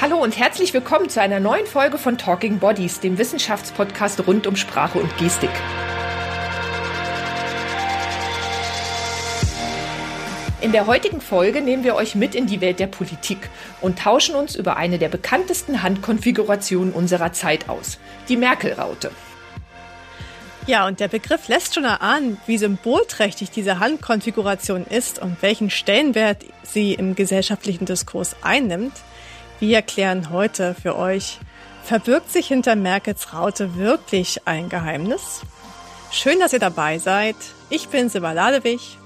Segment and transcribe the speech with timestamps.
[0.00, 4.54] Hallo und herzlich willkommen zu einer neuen Folge von Talking Bodies, dem Wissenschaftspodcast rund um
[4.54, 5.50] Sprache und Gestik.
[10.60, 13.50] In der heutigen Folge nehmen wir euch mit in die Welt der Politik
[13.80, 19.10] und tauschen uns über eine der bekanntesten Handkonfigurationen unserer Zeit aus, die Merkel-Raute.
[20.68, 26.44] Ja, und der Begriff lässt schon erahnen, wie symbolträchtig diese Handkonfiguration ist und welchen Stellenwert
[26.62, 28.92] sie im gesellschaftlichen Diskurs einnimmt.
[29.60, 31.38] Wir erklären heute für euch,
[31.82, 35.40] verbirgt sich hinter Merkels Raute wirklich ein Geheimnis?
[36.12, 37.34] Schön, dass ihr dabei seid.
[37.68, 38.98] Ich bin Siva Ladewig.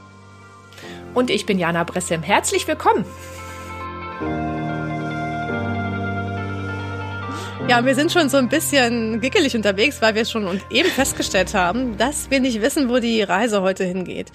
[1.15, 2.23] Und ich bin Jana Bressem.
[2.23, 3.07] Herzlich willkommen.
[7.67, 11.55] Ja, wir sind schon so ein bisschen gickelig unterwegs, weil wir schon und eben festgestellt
[11.55, 14.31] haben, dass wir nicht wissen, wo die Reise heute hingeht.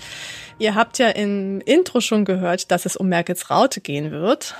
[0.58, 4.56] Ihr habt ja im Intro schon gehört, dass es um Merkels Raute gehen wird.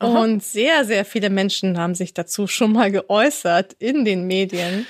[0.00, 0.22] Aha.
[0.22, 4.86] Und sehr, sehr viele Menschen haben sich dazu schon mal geäußert in den Medien.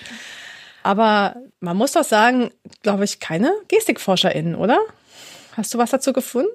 [0.83, 2.51] Aber man muss doch sagen,
[2.83, 4.79] glaube ich, keine GestikforscherInnen, oder?
[5.57, 6.51] Hast du was dazu gefunden?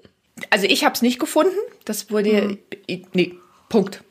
[0.49, 1.55] Also ich habe es nicht gefunden.
[1.83, 2.57] Das wurde.
[2.87, 3.05] Hm.
[3.13, 3.35] Nee,
[3.69, 4.01] Punkt.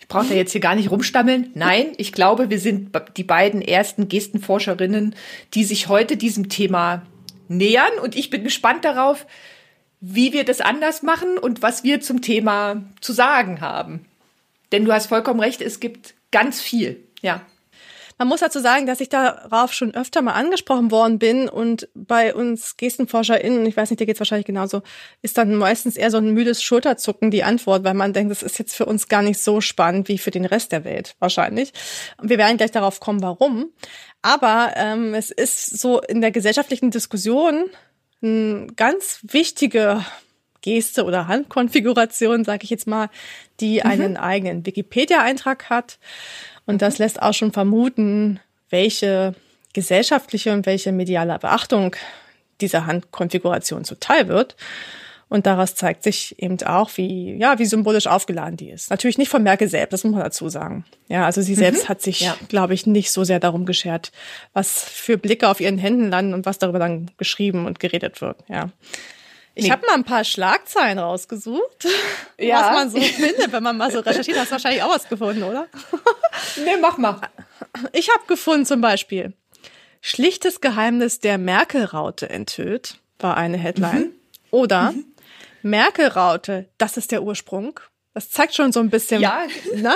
[0.00, 1.50] Ich brauche da jetzt hier gar nicht rumstammeln.
[1.54, 5.14] Nein, ich glaube, wir sind die beiden ersten Gestenforscherinnen,
[5.54, 7.02] die sich heute diesem Thema
[7.48, 7.98] nähern.
[8.02, 9.26] Und ich bin gespannt darauf,
[10.06, 14.04] wie wir das anders machen und was wir zum Thema zu sagen haben.
[14.70, 17.40] Denn du hast vollkommen recht, es gibt ganz viel, ja.
[18.18, 22.34] Man muss dazu sagen, dass ich darauf schon öfter mal angesprochen worden bin und bei
[22.34, 24.82] uns GestenforscherInnen, ich weiß nicht, dir geht's wahrscheinlich genauso,
[25.22, 28.58] ist dann meistens eher so ein müdes Schulterzucken die Antwort, weil man denkt, das ist
[28.58, 31.72] jetzt für uns gar nicht so spannend wie für den Rest der Welt wahrscheinlich.
[32.22, 33.72] Wir werden gleich darauf kommen, warum.
[34.22, 37.64] Aber ähm, es ist so in der gesellschaftlichen Diskussion
[38.24, 40.04] eine ganz wichtige
[40.62, 43.10] Geste oder Handkonfiguration, sage ich jetzt mal,
[43.60, 43.90] die mhm.
[43.90, 45.98] einen eigenen Wikipedia-Eintrag hat.
[46.66, 48.40] Und das lässt auch schon vermuten,
[48.70, 49.34] welche
[49.74, 51.94] gesellschaftliche und welche mediale Beachtung
[52.60, 54.56] dieser Handkonfiguration zuteil wird.
[55.28, 58.90] Und daraus zeigt sich eben auch, wie, ja, wie symbolisch aufgeladen die ist.
[58.90, 60.84] Natürlich nicht von Merkel selbst, das muss man dazu sagen.
[61.08, 61.88] Ja, also sie selbst mhm.
[61.88, 62.36] hat sich, ja.
[62.48, 64.12] glaube ich, nicht so sehr darum geschert,
[64.52, 68.44] was für Blicke auf ihren Händen landen und was darüber dann geschrieben und geredet wird,
[68.48, 68.70] ja.
[69.56, 69.70] Ich nee.
[69.70, 71.86] habe mal ein paar Schlagzeilen rausgesucht,
[72.38, 72.60] ja.
[72.60, 74.36] was man so findet, wenn man mal so recherchiert.
[74.36, 75.68] Hast du wahrscheinlich auch was gefunden, oder?
[76.64, 77.20] nee, mach mal.
[77.92, 79.32] Ich habe gefunden zum Beispiel,
[80.00, 84.00] schlichtes Geheimnis der Merkel-Raute enthüllt, war eine Headline.
[84.00, 84.12] Mhm.
[84.50, 85.04] Oder mhm.
[85.64, 87.80] Merkel-Raute, das ist der Ursprung.
[88.12, 89.46] Das zeigt schon so ein bisschen, ja.
[89.74, 89.94] ne,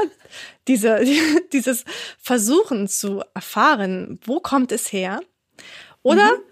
[0.67, 1.05] diese,
[1.53, 1.85] dieses
[2.19, 5.21] Versuchen zu erfahren, wo kommt es her?
[6.03, 6.43] Oder mhm.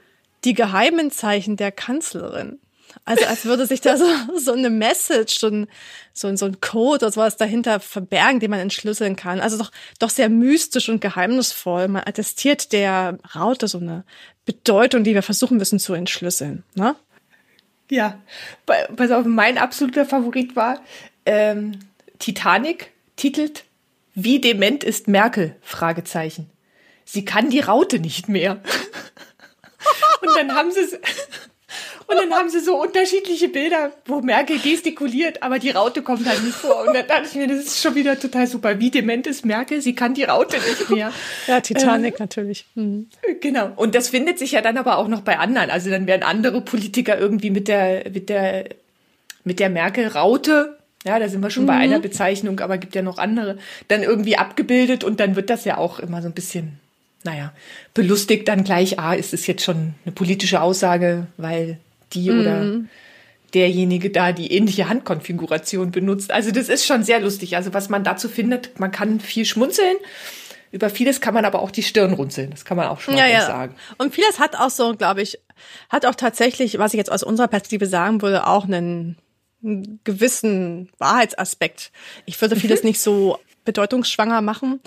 [0.44, 2.60] die geheimen Zeichen der Kanzlerin.
[3.04, 4.06] Also als würde sich da so,
[4.38, 5.66] so eine Message, so ein,
[6.12, 9.40] so, ein, so ein Code oder sowas dahinter verbergen, den man entschlüsseln kann.
[9.40, 11.88] Also doch, doch sehr mystisch und geheimnisvoll.
[11.88, 14.04] Man attestiert der Raute so eine
[14.44, 16.64] Bedeutung, die wir versuchen müssen zu entschlüsseln.
[16.74, 16.96] Ne?
[17.90, 18.20] Ja,
[18.64, 20.80] pass auf, mein absoluter Favorit war
[21.26, 21.72] ähm,
[22.18, 23.64] Titanic titelt
[24.14, 25.56] Wie dement ist Merkel?
[25.60, 26.50] Fragezeichen.
[27.04, 28.62] Sie kann die Raute nicht mehr.
[30.20, 30.98] Und dann haben sie es
[32.08, 36.42] und dann haben sie so unterschiedliche Bilder, wo Merkel gestikuliert, aber die Raute kommt halt
[36.44, 36.86] nicht vor.
[36.86, 38.78] Und dann dachte ich mir, das ist schon wieder total super.
[38.78, 39.80] Wie dement ist Merkel?
[39.80, 41.12] Sie kann die Raute nicht mehr.
[41.48, 42.66] Ja, Titanic ähm, natürlich.
[42.76, 43.08] Mhm.
[43.40, 43.72] Genau.
[43.74, 45.70] Und das findet sich ja dann aber auch noch bei anderen.
[45.70, 48.66] Also dann werden andere Politiker irgendwie mit der, mit der,
[49.42, 51.68] mit der Merkel-Raute ja, da sind wir schon mhm.
[51.68, 55.64] bei einer Bezeichnung, aber gibt ja noch andere, dann irgendwie abgebildet und dann wird das
[55.64, 56.80] ja auch immer so ein bisschen,
[57.22, 57.52] naja,
[57.94, 61.78] belustigt dann gleich, ah, ist es jetzt schon eine politische Aussage, weil
[62.12, 62.40] die mhm.
[62.40, 62.80] oder
[63.54, 66.30] derjenige da die ähnliche Handkonfiguration benutzt.
[66.30, 67.56] Also das ist schon sehr lustig.
[67.56, 69.96] Also was man dazu findet, man kann viel schmunzeln.
[70.72, 72.50] Über vieles kann man aber auch die Stirn runzeln.
[72.50, 73.46] Das kann man auch schon mal ja, ja.
[73.46, 73.76] sagen.
[73.98, 75.38] Und vieles hat auch so, glaube ich,
[75.88, 79.16] hat auch tatsächlich, was ich jetzt aus unserer Perspektive sagen würde, auch einen,
[79.62, 81.92] einen gewissen Wahrheitsaspekt.
[82.26, 82.88] Ich würde vieles mhm.
[82.88, 84.80] nicht so bedeutungsschwanger machen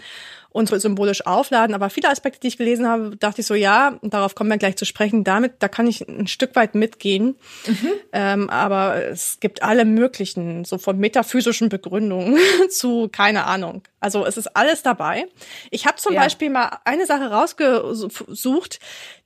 [0.51, 1.75] und symbolisch aufladen.
[1.75, 4.75] Aber viele Aspekte, die ich gelesen habe, dachte ich so, ja, darauf kommen wir gleich
[4.77, 5.23] zu sprechen.
[5.23, 7.35] Damit, da kann ich ein Stück weit mitgehen.
[7.67, 7.91] Mhm.
[8.13, 12.37] Ähm, aber es gibt alle möglichen, so von metaphysischen Begründungen
[12.69, 13.83] zu keine Ahnung.
[13.99, 15.27] Also es ist alles dabei.
[15.69, 16.21] Ich habe zum ja.
[16.21, 18.79] Beispiel mal eine Sache rausgesucht,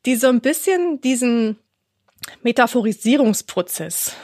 [0.05, 1.57] die so ein bisschen diesen
[2.41, 4.15] Metaphorisierungsprozess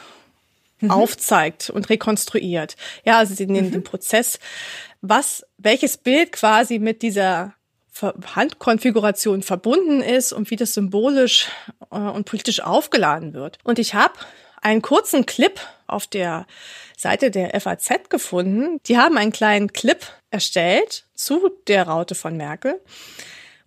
[0.80, 0.92] mhm.
[0.92, 2.76] aufzeigt und rekonstruiert.
[3.06, 3.74] Ja, also sie nehmen mhm.
[3.74, 4.40] den Prozess
[5.02, 7.54] was, welches Bild quasi mit dieser
[8.02, 11.50] Handkonfiguration verbunden ist und wie das symbolisch
[11.92, 13.58] äh, und politisch aufgeladen wird.
[13.64, 14.14] Und ich habe
[14.62, 16.46] einen kurzen Clip auf der
[16.98, 18.80] Seite der FAZ gefunden.
[18.86, 22.80] Die haben einen kleinen Clip erstellt zu der Raute von Merkel.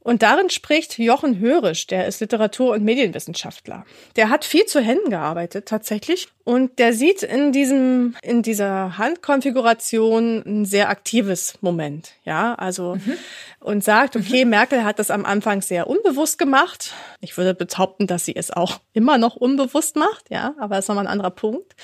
[0.02, 3.84] Und darin spricht Jochen Hörisch, der ist Literatur- und Medienwissenschaftler.
[4.16, 6.26] Der hat viel zu Händen gearbeitet, tatsächlich.
[6.42, 12.14] Und der sieht in diesem, in dieser Handkonfiguration ein sehr aktives Moment.
[12.24, 13.16] Ja, also, mhm.
[13.60, 14.50] und sagt, okay, mhm.
[14.50, 16.94] Merkel hat das am Anfang sehr unbewusst gemacht.
[17.20, 20.30] Ich würde behaupten, dass sie es auch immer noch unbewusst macht.
[20.30, 21.76] Ja, aber das ist nochmal ein anderer Punkt.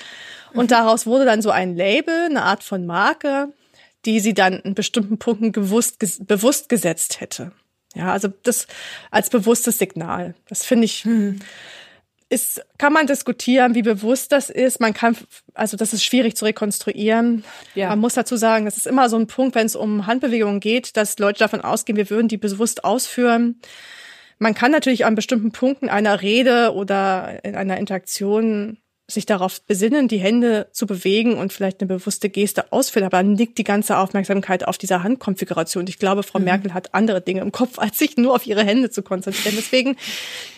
[0.53, 0.67] Und mhm.
[0.67, 3.53] daraus wurde dann so ein Label, eine Art von Marke,
[4.05, 7.53] die sie dann in bestimmten Punkten gewusst, bewusst gesetzt hätte.
[7.99, 8.65] Ja, also das
[9.11, 10.33] als bewusstes Signal.
[10.47, 11.39] Das finde ich, hm.
[12.29, 14.79] ist, kann man diskutieren, wie bewusst das ist.
[14.79, 15.17] Man kann,
[15.53, 17.43] also das ist schwierig zu rekonstruieren.
[17.75, 17.89] Ja.
[17.89, 20.95] Man muss dazu sagen, das ist immer so ein Punkt, wenn es um Handbewegungen geht,
[20.95, 23.59] dass Leute davon ausgehen, wir würden die bewusst ausführen.
[24.37, 28.77] Man kann natürlich an bestimmten Punkten einer Rede oder in einer Interaktion
[29.09, 33.05] sich darauf besinnen, die Hände zu bewegen und vielleicht eine bewusste Geste ausführen.
[33.05, 35.85] Aber dann liegt die ganze Aufmerksamkeit auf dieser Handkonfiguration.
[35.87, 36.45] Ich glaube, Frau mhm.
[36.45, 39.55] Merkel hat andere Dinge im Kopf, als sich nur auf ihre Hände zu konzentrieren.
[39.57, 39.97] Deswegen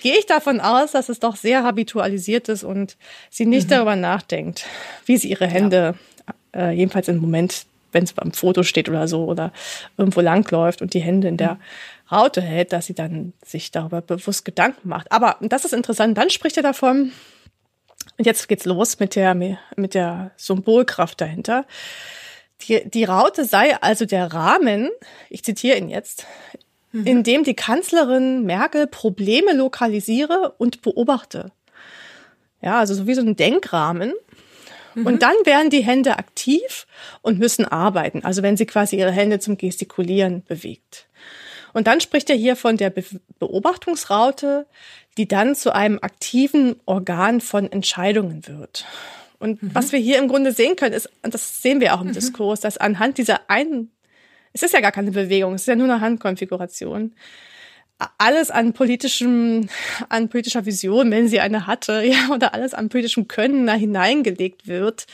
[0.01, 2.98] gehe ich davon aus, dass es doch sehr habitualisiert ist und
[3.30, 3.71] sie nicht mhm.
[3.71, 4.65] darüber nachdenkt,
[5.06, 5.95] wie sie ihre Hände,
[6.53, 6.69] ja.
[6.69, 9.51] äh, jedenfalls im Moment, wenn es beim Foto steht oder so oder
[9.98, 11.59] irgendwo langläuft und die Hände in der mhm.
[12.12, 15.12] Raute hält, dass sie dann sich darüber bewusst Gedanken macht.
[15.12, 16.18] Aber das ist interessant.
[16.18, 17.12] Dann spricht er davon,
[18.21, 21.65] und jetzt geht's los mit der, mit der Symbolkraft dahinter.
[22.62, 24.91] Die, die Raute sei also der Rahmen,
[25.31, 26.27] ich zitiere ihn jetzt,
[26.91, 27.07] mhm.
[27.07, 31.51] in dem die Kanzlerin Merkel Probleme lokalisiere und beobachte.
[32.62, 34.13] Ja, also so wie so ein Denkrahmen.
[34.94, 35.07] Mhm.
[35.07, 36.85] Und dann werden die Hände aktiv
[37.24, 38.24] und müssen arbeiten.
[38.24, 41.07] Also wenn sie quasi ihre Hände zum Gestikulieren bewegt.
[41.73, 43.03] Und dann spricht er hier von der Be
[43.39, 44.68] Beobachtungsraute,
[45.18, 48.85] die dann zu einem aktiven Organ von Entscheidungen wird.
[49.39, 49.71] Und mhm.
[49.73, 52.13] was wir hier im Grunde sehen können, ist, und das sehen wir auch im mhm.
[52.13, 53.91] Diskurs, dass anhand dieser einen,
[54.53, 57.13] es ist ja gar keine Bewegung, es ist ja nur eine Handkonfiguration,
[58.17, 59.69] alles an politischem,
[60.09, 64.67] an politischer Vision, wenn sie eine hatte, ja, oder alles an politischem Können da hineingelegt
[64.67, 65.06] wird.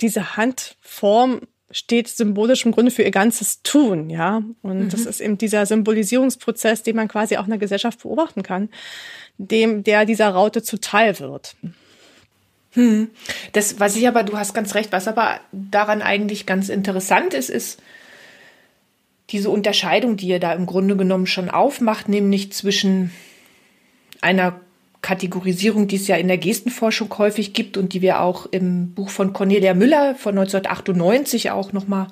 [0.00, 1.40] Diese Handform
[1.72, 4.42] steht symbolisch im Grunde für ihr ganzes Tun, ja.
[4.62, 4.88] Und mhm.
[4.90, 8.68] das ist eben dieser Symbolisierungsprozess, den man quasi auch in der Gesellschaft beobachten kann
[9.38, 11.56] dem, der dieser Raute zuteil wird.
[12.72, 13.10] Hm.
[13.52, 17.50] Das, was ich aber, du hast ganz recht, was aber daran eigentlich ganz interessant ist,
[17.50, 17.82] ist
[19.30, 23.12] diese Unterscheidung, die ihr da im Grunde genommen schon aufmacht, nämlich zwischen
[24.20, 24.60] einer
[25.02, 29.10] Kategorisierung, die es ja in der Gestenforschung häufig gibt und die wir auch im Buch
[29.10, 32.06] von Cornelia Müller von 1998 auch nochmal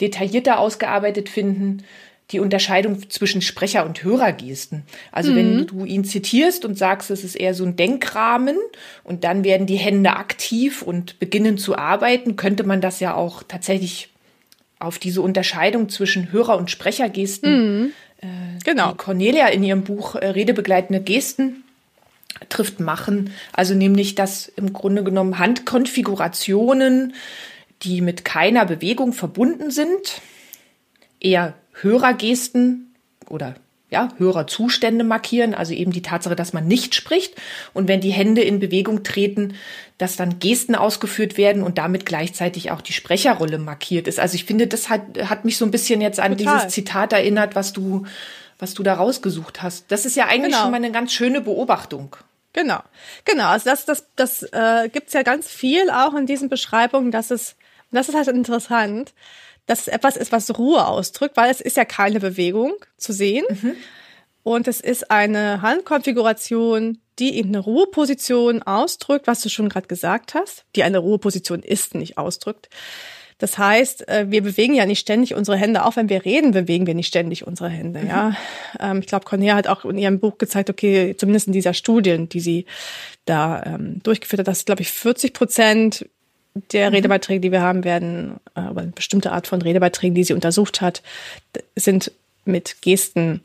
[0.00, 1.82] detaillierter ausgearbeitet finden,
[2.30, 4.82] die Unterscheidung zwischen Sprecher- und Hörergesten.
[5.12, 5.36] Also mhm.
[5.36, 8.56] wenn du ihn zitierst und sagst, es ist eher so ein Denkrahmen
[9.02, 13.42] und dann werden die Hände aktiv und beginnen zu arbeiten, könnte man das ja auch
[13.42, 14.10] tatsächlich
[14.78, 17.92] auf diese Unterscheidung zwischen Hörer- und Sprechergesten, mhm.
[18.24, 18.92] Äh, genau.
[18.92, 21.64] die Cornelia in ihrem Buch äh, Redebegleitende Gesten
[22.48, 23.30] trifft, machen.
[23.52, 27.14] Also nämlich, dass im Grunde genommen Handkonfigurationen,
[27.82, 30.22] die mit keiner Bewegung verbunden sind,
[31.20, 32.94] eher Hörergesten
[33.28, 33.54] oder
[33.94, 37.34] ja, Hörerzustände markieren, also eben die Tatsache, dass man nicht spricht
[37.74, 39.54] und wenn die Hände in Bewegung treten,
[39.98, 44.18] dass dann Gesten ausgeführt werden und damit gleichzeitig auch die Sprecherrolle markiert ist.
[44.18, 46.56] Also ich finde, das hat, hat mich so ein bisschen jetzt an Total.
[46.56, 48.04] dieses Zitat erinnert, was du,
[48.58, 49.92] was du da rausgesucht hast.
[49.92, 50.62] Das ist ja eigentlich genau.
[50.62, 52.16] schon mal eine ganz schöne Beobachtung.
[52.52, 52.80] Genau,
[53.24, 53.48] genau.
[53.50, 57.54] Also das, das, das äh, gibt ja ganz viel auch in diesen Beschreibungen, dass es,
[57.92, 59.12] das ist halt interessant,
[59.66, 63.44] dass es etwas ist, was Ruhe ausdrückt, weil es ist ja keine Bewegung zu sehen.
[63.48, 63.76] Mhm.
[64.42, 70.34] Und es ist eine Handkonfiguration, die eben eine Ruheposition ausdrückt, was du schon gerade gesagt
[70.34, 72.68] hast, die eine Ruheposition ist, nicht ausdrückt.
[73.38, 76.86] Das heißt, äh, wir bewegen ja nicht ständig unsere Hände, auch wenn wir reden, bewegen
[76.86, 78.00] wir nicht ständig unsere Hände.
[78.00, 78.08] Mhm.
[78.08, 78.36] Ja,
[78.78, 82.28] ähm, ich glaube, Cornelia hat auch in ihrem Buch gezeigt, okay, zumindest in dieser Studien,
[82.28, 82.66] die sie
[83.24, 86.08] da ähm, durchgeführt hat, dass glaube ich 40 Prozent
[86.54, 86.96] der mhm.
[86.96, 90.80] Redebeiträge, die wir haben werden, äh, aber eine bestimmte Art von Redebeiträgen, die sie untersucht
[90.80, 91.02] hat,
[91.74, 92.12] sind
[92.44, 93.40] mit Gesten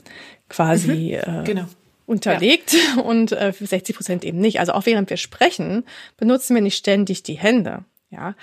[0.50, 1.66] quasi mhm, äh, genau.
[2.06, 3.02] unterlegt ja.
[3.04, 4.60] und äh, 60 Prozent eben nicht.
[4.60, 5.84] Also auch während wir sprechen,
[6.18, 7.84] benutzen wir nicht ständig die Hände.
[8.12, 8.34] Ja,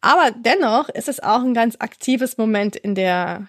[0.00, 3.46] aber dennoch ist es auch ein ganz aktives Moment in der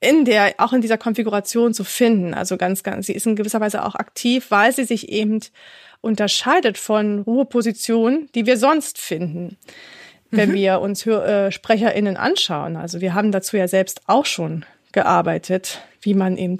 [0.00, 2.34] in der, auch in dieser Konfiguration zu finden.
[2.34, 5.40] Also ganz, ganz, sie ist in gewisser Weise auch aktiv, weil sie sich eben
[6.00, 9.58] unterscheidet von Ruhepositionen, die wir sonst finden,
[10.30, 10.54] wenn mhm.
[10.54, 12.76] wir uns äh, SprecherInnen anschauen.
[12.76, 16.56] Also wir haben dazu ja selbst auch schon gearbeitet, wie man eben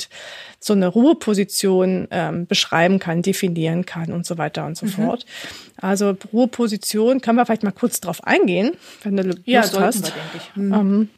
[0.59, 4.91] so eine Ruheposition ähm, beschreiben kann, definieren kann und so weiter und so mhm.
[4.91, 5.27] fort.
[5.79, 10.05] Also Ruheposition, können wir vielleicht mal kurz drauf eingehen, wenn du Lust ja, hast.
[10.05, 10.57] Wir, denke ich.
[10.57, 10.75] Mhm.
[10.75, 11.09] Ähm,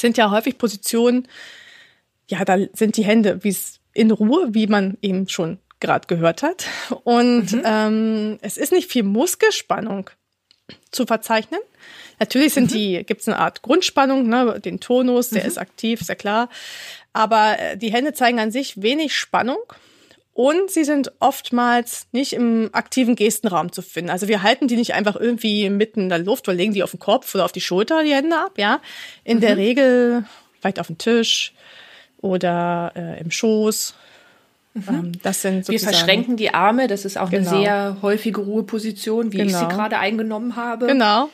[0.00, 1.28] sind ja häufig Positionen,
[2.28, 6.42] ja, da sind die Hände wie es in Ruhe, wie man eben schon gerade gehört
[6.42, 6.66] hat.
[7.04, 7.62] Und mhm.
[7.64, 10.10] ähm, es ist nicht viel Muskelspannung
[10.90, 11.60] zu verzeichnen.
[12.18, 12.74] Natürlich sind mhm.
[12.74, 15.48] die, gibt es eine Art Grundspannung, ne, den Tonus, der mhm.
[15.48, 16.48] ist aktiv, ist ja klar.
[17.12, 19.58] Aber äh, die Hände zeigen an sich wenig Spannung.
[20.38, 24.08] Und sie sind oftmals nicht im aktiven Gestenraum zu finden.
[24.08, 26.92] Also wir halten die nicht einfach irgendwie mitten in der Luft oder legen die auf
[26.92, 28.80] den Kopf oder auf die Schulter, die Hände ab, ja.
[29.24, 29.40] In mhm.
[29.40, 30.24] der Regel
[30.60, 31.54] vielleicht auf dem Tisch
[32.20, 33.94] oder äh, im Schoß,
[34.74, 34.84] Mhm.
[34.88, 37.50] Ähm, das sind wir verschränken die Arme, das ist auch genau.
[37.50, 39.48] eine sehr häufige Ruheposition, wie genau.
[39.48, 39.74] ich sie genau.
[39.74, 40.86] gerade eingenommen habe.
[40.86, 41.30] Genau.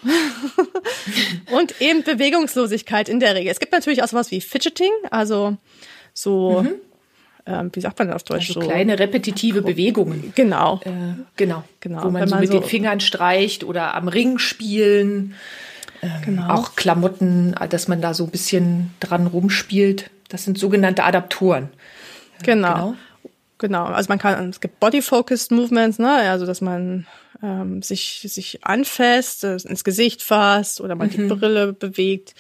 [1.53, 3.51] und eben Bewegungslosigkeit in der Regel.
[3.51, 5.59] Es gibt natürlich auch sowas wie Fidgeting, also
[6.15, 6.75] so, mhm.
[7.47, 8.49] Ähm, wie sagt man das auf Deutsch?
[8.51, 10.33] Also so kleine repetitive Bewegungen.
[10.35, 10.81] Genau.
[10.85, 10.91] Äh,
[11.37, 11.65] genau.
[11.81, 12.05] genau.
[12.05, 15.35] Wo man, man so mit so den Fingern streicht oder am Ring spielen.
[16.01, 16.49] Ähm, genau.
[16.49, 20.11] Auch Klamotten, dass man da so ein bisschen dran rumspielt.
[20.29, 21.69] Das sind sogenannte Adaptoren.
[22.43, 22.75] Genau.
[22.75, 22.95] genau.
[23.59, 27.07] Genau, also man kann, es gibt Body-Focused Movements, ne, also dass man
[27.43, 31.13] ähm, sich, sich anfasst, äh, ins Gesicht fasst oder man mhm.
[31.13, 32.35] die Brille bewegt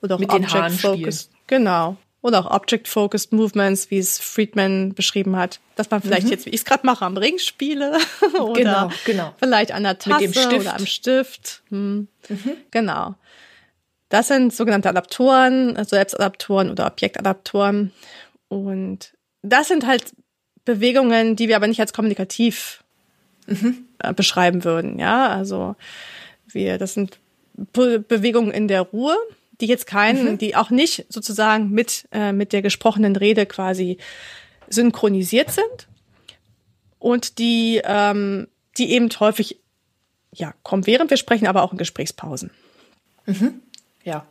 [0.00, 1.30] oder auch Object-Focused.
[1.46, 1.96] Genau.
[2.24, 5.60] Oder auch Object-Focused Movements, wie es Friedman beschrieben hat.
[5.76, 6.30] Dass man vielleicht mhm.
[6.30, 7.98] jetzt, wie ich es gerade mache, am Ring spiele
[8.40, 9.34] oder genau, genau.
[9.38, 11.62] vielleicht an der Tasse oder am Stift.
[11.68, 12.08] Hm.
[12.30, 12.52] Mhm.
[12.70, 13.14] Genau.
[14.08, 17.92] Das sind sogenannte Adaptoren, also Selbstadaptoren oder Objektadaptoren.
[18.48, 19.12] Und
[19.42, 20.14] das sind halt
[20.64, 22.82] Bewegungen, die wir aber nicht als kommunikativ
[23.46, 23.84] mhm.
[23.98, 24.98] äh, beschreiben würden.
[24.98, 25.76] Ja, also
[26.46, 27.18] wir, das sind
[27.52, 29.14] Be Bewegungen in der Ruhe,
[29.60, 30.38] die jetzt keinen, mhm.
[30.38, 33.98] die auch nicht sozusagen mit äh, mit der gesprochenen Rede quasi
[34.68, 35.88] synchronisiert sind
[36.98, 39.58] und die ähm, die eben häufig
[40.32, 42.50] ja kommen während wir sprechen, aber auch in Gesprächspausen.
[43.26, 43.60] Mhm.
[44.04, 44.26] Ja.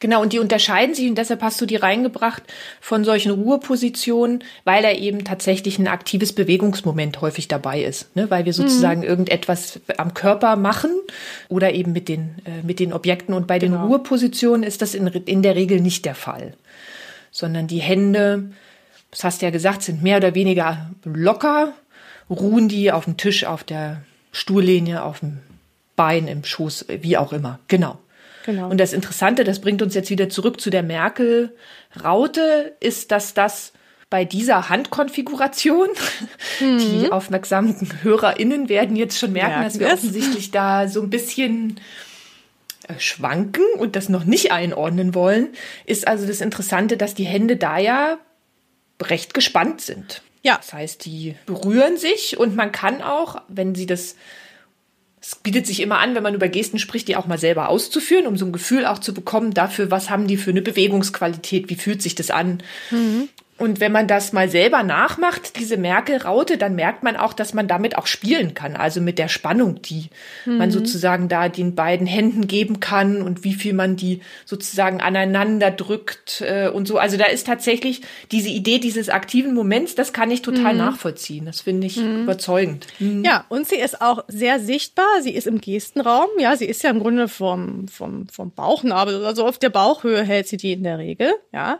[0.00, 2.42] Genau, und die unterscheiden sich und deshalb hast du die reingebracht
[2.80, 8.30] von solchen Ruhepositionen, weil er eben tatsächlich ein aktives Bewegungsmoment häufig dabei ist, ne?
[8.30, 9.06] weil wir sozusagen mhm.
[9.06, 10.90] irgendetwas am Körper machen
[11.48, 13.34] oder eben mit den, äh, mit den Objekten.
[13.34, 13.76] Und bei genau.
[13.76, 16.54] den Ruhepositionen ist das in, in der Regel nicht der Fall,
[17.30, 18.50] sondern die Hände,
[19.10, 21.74] das hast du ja gesagt, sind mehr oder weniger locker,
[22.28, 25.38] ruhen die auf dem Tisch, auf der Stuhllehne, auf dem
[25.96, 27.58] Bein, im Schoß, wie auch immer.
[27.68, 27.98] Genau.
[28.46, 28.68] Genau.
[28.68, 33.72] Und das Interessante, das bringt uns jetzt wieder zurück zu der Merkel-Raute, ist, dass das
[34.08, 35.88] bei dieser Handkonfiguration,
[36.60, 36.78] mhm.
[36.78, 39.92] die aufmerksamen HörerInnen werden jetzt schon merken, merken dass wir es.
[39.94, 41.78] offensichtlich da so ein bisschen
[42.88, 45.48] äh, schwanken und das noch nicht einordnen wollen,
[45.86, 48.18] ist also das Interessante, dass die Hände da ja
[49.00, 50.22] recht gespannt sind.
[50.42, 50.56] Ja.
[50.56, 54.16] Das heißt, die berühren sich und man kann auch, wenn sie das
[55.30, 58.26] es bietet sich immer an, wenn man über Gesten spricht, die auch mal selber auszuführen,
[58.26, 61.76] um so ein Gefühl auch zu bekommen dafür, was haben die für eine Bewegungsqualität, wie
[61.76, 62.62] fühlt sich das an.
[62.90, 63.28] Mhm.
[63.60, 67.68] Und wenn man das mal selber nachmacht, diese Merkel-Raute, dann merkt man auch, dass man
[67.68, 68.74] damit auch spielen kann.
[68.74, 70.08] Also mit der Spannung, die
[70.46, 70.56] mhm.
[70.56, 75.70] man sozusagen da den beiden Händen geben kann und wie viel man die sozusagen aneinander
[75.70, 76.96] drückt äh, und so.
[76.96, 78.00] Also da ist tatsächlich
[78.32, 80.78] diese Idee dieses aktiven Moments, das kann ich total mhm.
[80.78, 81.44] nachvollziehen.
[81.44, 82.22] Das finde ich mhm.
[82.22, 82.86] überzeugend.
[82.98, 83.24] Mhm.
[83.26, 85.20] Ja, und sie ist auch sehr sichtbar.
[85.20, 86.28] Sie ist im Gestenraum.
[86.38, 90.48] Ja, sie ist ja im Grunde vom, vom, vom Bauchnabel, also auf der Bauchhöhe hält
[90.48, 91.34] sie die in der Regel.
[91.52, 91.78] Ja.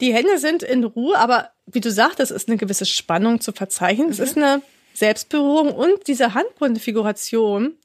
[0.00, 4.08] Die Hände sind in Ruhe, aber wie du sagtest, ist eine gewisse Spannung zu verzeichnen.
[4.08, 4.12] Mhm.
[4.12, 4.62] Es ist eine
[4.94, 7.76] Selbstberührung und diese Handkonfiguration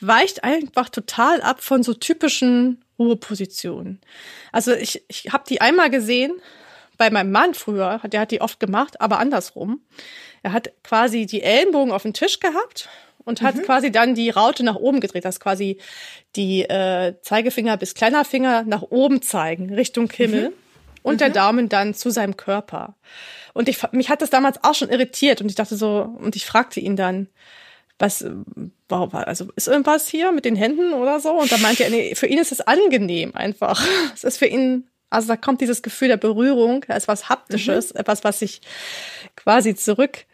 [0.00, 4.00] weicht einfach total ab von so typischen Ruhepositionen.
[4.52, 6.32] Also ich, ich habe die einmal gesehen
[6.96, 9.80] bei meinem Mann früher, der hat die oft gemacht, aber andersrum.
[10.42, 12.88] Er hat quasi die Ellenbogen auf den Tisch gehabt
[13.24, 13.62] und hat mhm.
[13.62, 15.78] quasi dann die Raute nach oben gedreht, dass quasi
[16.36, 20.50] die äh, Zeigefinger bis kleiner Finger nach oben zeigen, Richtung Himmel.
[20.50, 20.69] Mhm
[21.02, 21.18] und mhm.
[21.18, 22.94] der Daumen dann zu seinem Körper.
[23.52, 26.46] Und ich, mich hat das damals auch schon irritiert und ich dachte so, und ich
[26.46, 27.28] fragte ihn dann,
[27.98, 28.24] was,
[28.88, 31.32] warum, also ist irgendwas hier mit den Händen oder so?
[31.32, 33.84] Und da meinte er, nee, für ihn ist es angenehm einfach.
[34.14, 38.00] Es ist für ihn, also da kommt dieses Gefühl der Berührung, ist was Haptisches, mhm.
[38.00, 38.62] etwas, was sich
[39.36, 40.24] quasi zurück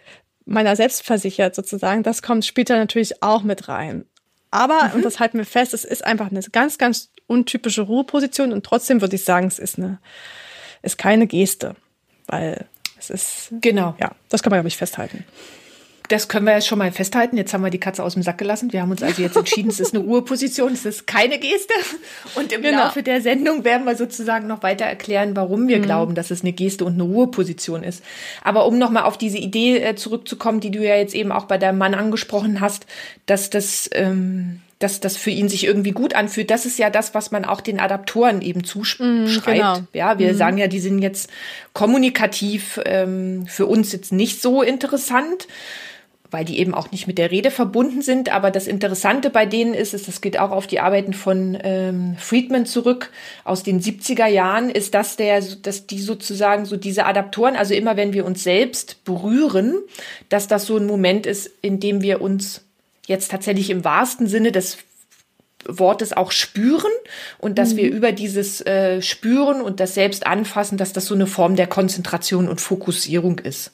[0.45, 2.05] meiner selbst versichert sozusagen.
[2.05, 4.05] Das kommt später natürlich auch mit rein.
[4.53, 4.95] Aber, mhm.
[4.95, 9.01] und das halten wir fest, es ist einfach eine ganz, ganz untypische Ruheposition und trotzdem
[9.01, 9.99] würde ich sagen, es ist eine
[10.87, 11.77] ist keine Geste,
[12.27, 12.67] weil
[12.99, 15.25] es ist genau ja, das kann man glaube ich festhalten.
[16.09, 17.37] das können wir jetzt schon mal festhalten.
[17.37, 18.73] Jetzt haben wir die Katze aus dem Sack gelassen.
[18.73, 21.75] Wir haben uns also jetzt entschieden, es ist eine Ruheposition, es ist keine Geste.
[22.35, 22.85] Und im genau.
[22.85, 25.83] Laufe der Sendung werden wir sozusagen noch weiter erklären, warum wir mhm.
[25.83, 28.05] glauben, dass es eine Geste und eine Ruheposition ist.
[28.43, 31.59] Aber um nochmal auf diese Idee äh, zurückzukommen, die du ja jetzt eben auch bei
[31.59, 32.87] deinem Mann angesprochen hast,
[33.27, 36.51] dass das ähm, dass das für ihn sich irgendwie gut anfühlt.
[36.51, 39.01] Das ist ja das, was man auch den Adaptoren eben zuschreibt.
[39.01, 39.79] Mm, genau.
[39.95, 40.37] Ja, wir mm.
[40.37, 41.31] sagen ja, die sind jetzt
[41.73, 45.49] kommunikativ ähm, für uns jetzt nicht so interessant,
[46.31, 48.31] weil die eben auch nicht mit der Rede verbunden sind.
[48.31, 52.17] Aber das Interessante bei denen ist, ist das geht auch auf die Arbeiten von ähm,
[52.19, 53.13] Friedman zurück
[53.45, 57.97] aus den 70er Jahren, ist, dass der, dass die sozusagen so diese Adaptoren, also immer
[57.97, 59.79] wenn wir uns selbst berühren,
[60.29, 62.66] dass das so ein Moment ist, in dem wir uns
[63.07, 64.79] jetzt tatsächlich im wahrsten Sinne des
[65.69, 66.93] Wortes auch spüren
[67.39, 67.77] und dass mhm.
[67.79, 71.67] wir über dieses äh, Spüren und das Selbst anfassen, dass das so eine Form der
[71.67, 73.73] Konzentration und Fokussierung ist.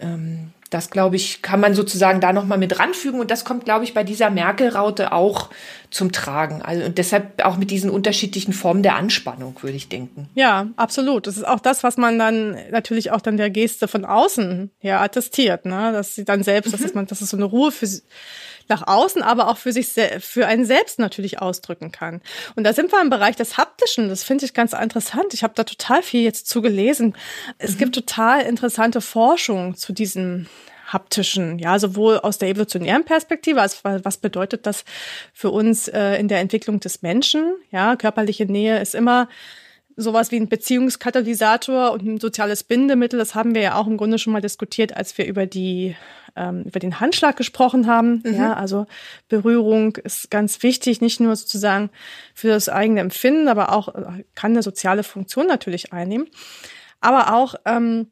[0.00, 3.84] Ähm, das, glaube ich, kann man sozusagen da nochmal mit ranfügen und das kommt, glaube
[3.84, 5.50] ich, bei dieser Merkel-Raute auch
[5.90, 6.62] zum Tragen.
[6.62, 10.30] Also, und deshalb auch mit diesen unterschiedlichen Formen der Anspannung, würde ich denken.
[10.34, 11.26] Ja, absolut.
[11.26, 15.02] Das ist auch das, was man dann natürlich auch dann der Geste von außen her
[15.02, 15.92] attestiert, ne?
[15.92, 16.82] dass sie dann selbst, mhm.
[16.82, 18.00] dass, man, dass es so eine Ruhe für sie
[18.68, 19.88] nach außen, aber auch für sich,
[20.20, 22.20] für einen selbst natürlich ausdrücken kann.
[22.56, 24.08] Und da sind wir im Bereich des Haptischen.
[24.08, 25.34] Das finde ich ganz interessant.
[25.34, 27.14] Ich habe da total viel jetzt zugelesen.
[27.58, 27.78] Es mhm.
[27.78, 30.46] gibt total interessante Forschung zu diesem
[30.92, 34.84] haptischen, ja, sowohl aus der evolutionären Perspektive, also was bedeutet das
[35.32, 37.54] für uns äh, in der Entwicklung des Menschen?
[37.70, 39.28] Ja, körperliche Nähe ist immer
[39.96, 43.18] sowas wie ein Beziehungskatalysator und ein soziales Bindemittel.
[43.18, 45.96] Das haben wir ja auch im Grunde schon mal diskutiert, als wir über die
[46.36, 48.22] ähm, über den Handschlag gesprochen haben.
[48.24, 48.34] Mhm.
[48.34, 48.86] Ja, also
[49.28, 51.90] Berührung ist ganz wichtig, nicht nur sozusagen
[52.34, 56.28] für das eigene Empfinden, aber auch äh, kann eine soziale Funktion natürlich einnehmen.
[57.00, 58.08] Aber auch, ähm,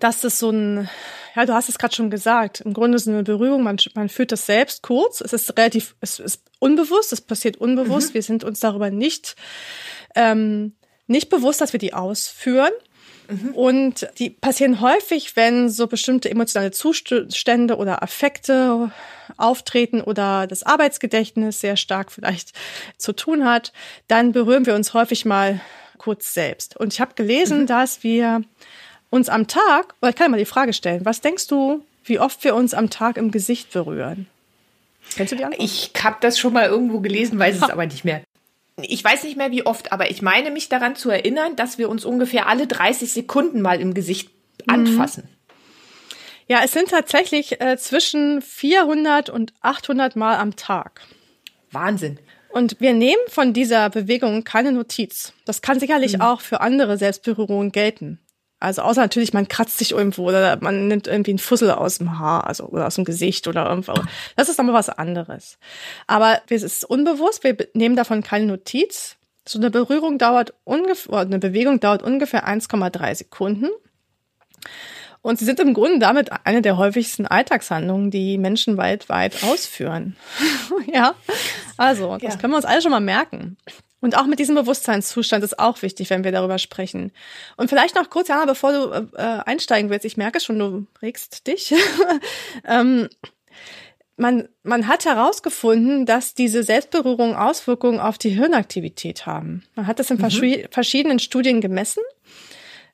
[0.00, 0.88] dass es so ein,
[1.34, 4.32] ja, du hast es gerade schon gesagt, im Grunde ist eine Berührung, man, man fühlt
[4.32, 8.14] das selbst kurz, es ist relativ, es ist unbewusst, es passiert unbewusst, mhm.
[8.14, 9.36] wir sind uns darüber nicht,
[10.14, 12.72] ähm, nicht bewusst, dass wir die ausführen.
[13.28, 13.54] Mhm.
[13.54, 18.90] Und die passieren häufig, wenn so bestimmte emotionale Zustände oder Affekte
[19.36, 22.52] auftreten oder das Arbeitsgedächtnis sehr stark vielleicht
[22.96, 23.72] zu tun hat,
[24.08, 25.60] dann berühren wir uns häufig mal
[25.98, 26.76] kurz selbst.
[26.76, 27.66] Und ich habe gelesen, mhm.
[27.66, 28.42] dass wir
[29.10, 32.42] uns am Tag, oder ich kann mal die Frage stellen, was denkst du, wie oft
[32.44, 34.26] wir uns am Tag im Gesicht berühren?
[35.14, 35.62] Kennst du die Antwort?
[35.62, 38.22] Ich habe das schon mal irgendwo gelesen, weiß es aber nicht mehr
[38.80, 41.88] ich weiß nicht mehr wie oft, aber ich meine mich daran zu erinnern, dass wir
[41.88, 44.30] uns ungefähr alle 30 Sekunden mal im Gesicht
[44.66, 44.74] mhm.
[44.74, 45.28] anfassen.
[46.48, 51.02] Ja, es sind tatsächlich äh, zwischen 400 und 800 Mal am Tag.
[51.70, 52.18] Wahnsinn.
[52.50, 55.32] Und wir nehmen von dieser Bewegung keine Notiz.
[55.46, 56.22] Das kann sicherlich mhm.
[56.22, 58.18] auch für andere Selbstberührungen gelten.
[58.62, 62.18] Also außer natürlich, man kratzt sich irgendwo oder man nimmt irgendwie einen Fussel aus dem
[62.18, 63.94] Haar, also oder aus dem Gesicht oder irgendwo.
[64.36, 65.58] Das ist aber was anderes.
[66.06, 69.16] Aber es ist unbewusst, wir nehmen davon keine Notiz.
[69.46, 73.68] So eine Berührung dauert ungefähr, eine Bewegung dauert ungefähr 1,3 Sekunden.
[75.22, 80.16] Und sie sind im Grunde damit eine der häufigsten Alltagshandlungen, die Menschen weltweit ausführen.
[80.92, 81.14] ja,
[81.76, 82.40] also das ja.
[82.40, 83.56] können wir uns alle schon mal merken.
[84.02, 87.12] Und auch mit diesem Bewusstseinszustand ist auch wichtig, wenn wir darüber sprechen.
[87.56, 91.46] Und vielleicht noch kurz, Jana, bevor du äh, einsteigen willst, ich merke schon, du regst
[91.46, 91.72] dich.
[92.66, 93.08] ähm,
[94.16, 99.62] man, man hat herausgefunden, dass diese Selbstberührung Auswirkungen auf die Hirnaktivität haben.
[99.76, 100.66] Man hat das in mhm.
[100.70, 102.02] verschiedenen Studien gemessen.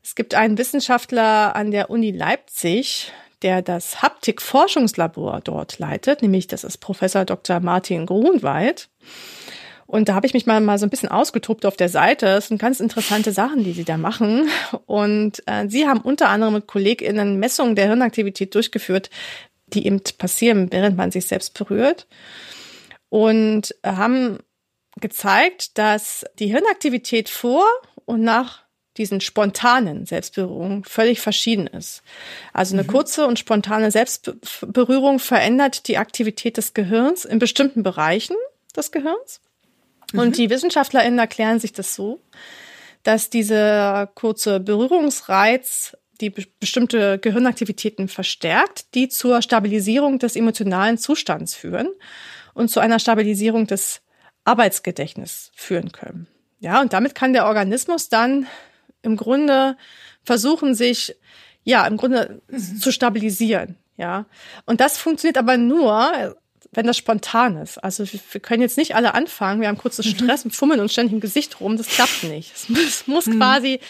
[0.04, 6.64] Es gibt einen Wissenschaftler an der Uni Leipzig, der das Haptik-Forschungslabor dort leitet, nämlich das
[6.64, 7.60] ist Professor Dr.
[7.60, 8.90] Martin Grunwald.
[9.88, 12.26] Und da habe ich mich mal, mal so ein bisschen ausgetobt auf der Seite.
[12.26, 14.50] Es sind ganz interessante Sachen, die sie da machen.
[14.84, 19.08] Und äh, sie haben unter anderem mit KollegInnen Messungen der Hirnaktivität durchgeführt,
[19.68, 22.06] die eben passieren, während man sich selbst berührt.
[23.08, 24.40] Und haben
[25.00, 27.64] gezeigt, dass die Hirnaktivität vor
[28.04, 28.64] und nach
[28.98, 32.02] diesen spontanen Selbstberührungen völlig verschieden ist.
[32.52, 32.88] Also eine mhm.
[32.88, 38.36] kurze und spontane Selbstberührung verändert die Aktivität des Gehirns in bestimmten Bereichen
[38.76, 39.40] des Gehirns.
[40.12, 40.32] Und mhm.
[40.32, 42.20] die WissenschaftlerInnen erklären sich das so,
[43.02, 51.88] dass dieser kurze Berührungsreiz die bestimmte Gehirnaktivitäten verstärkt, die zur Stabilisierung des emotionalen Zustands führen
[52.54, 54.00] und zu einer Stabilisierung des
[54.44, 56.26] Arbeitsgedächtnisses führen können.
[56.58, 58.48] Ja, und damit kann der Organismus dann
[59.02, 59.76] im Grunde
[60.24, 61.14] versuchen, sich
[61.62, 62.80] ja, im Grunde mhm.
[62.80, 63.76] zu stabilisieren.
[63.96, 64.26] Ja,
[64.64, 66.36] und das funktioniert aber nur,
[66.72, 67.78] wenn das spontan ist.
[67.78, 70.10] Also wir können jetzt nicht alle anfangen, wir haben kurzes mhm.
[70.10, 72.52] Stress und fummeln uns ständig im Gesicht rum, das klappt nicht.
[72.54, 73.38] Es muss, muss mhm.
[73.38, 73.80] quasi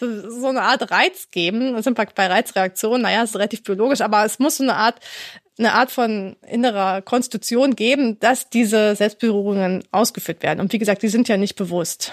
[0.00, 1.74] so, so eine Art Reiz geben.
[1.74, 5.00] Da sind wir bei Reizreaktionen, naja, ist relativ biologisch, aber es muss so eine Art
[5.58, 10.60] eine Art von innerer Konstitution geben, dass diese Selbstberührungen ausgeführt werden.
[10.60, 12.12] Und wie gesagt, die sind ja nicht bewusst.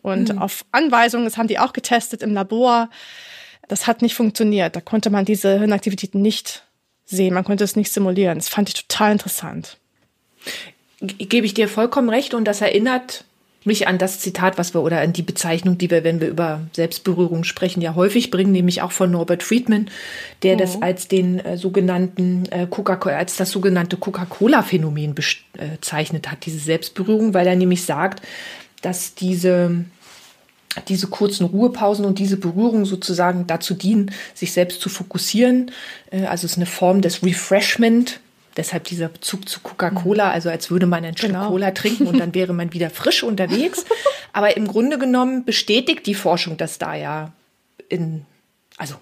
[0.00, 0.38] Und mhm.
[0.38, 2.88] auf Anweisung, das haben die auch getestet im Labor,
[3.68, 4.74] das hat nicht funktioniert.
[4.74, 6.64] Da konnte man diese Hirnaktivität nicht
[7.08, 8.38] sehen, man konnte es nicht simulieren.
[8.38, 9.78] Das fand ich total interessant.
[11.00, 13.24] Gebe ich dir vollkommen recht und das erinnert
[13.64, 16.62] mich an das Zitat, was wir oder an die Bezeichnung, die wir, wenn wir über
[16.72, 19.90] Selbstberührung sprechen, ja häufig bringen, nämlich auch von Norbert Friedman,
[20.42, 20.58] der mhm.
[20.58, 27.34] das als den äh, sogenannten äh, Coca als das sogenannte Coca-Cola-Phänomen bezeichnet hat, diese Selbstberührung,
[27.34, 28.22] weil er nämlich sagt,
[28.82, 29.84] dass diese
[30.88, 35.70] diese kurzen Ruhepausen und diese Berührung sozusagen dazu dienen, sich selbst zu fokussieren.
[36.10, 38.20] Äh, also es ist eine Form des Refreshment,
[38.58, 40.32] Deshalb dieser Bezug zu Coca-Cola, mhm.
[40.32, 41.46] also als würde man ein Stück genau.
[41.46, 43.84] Cola trinken und dann wäre man wieder frisch unterwegs.
[44.32, 47.30] Aber im Grunde genommen bestätigt die Forschung das da ja
[47.88, 48.26] in,
[48.76, 48.96] also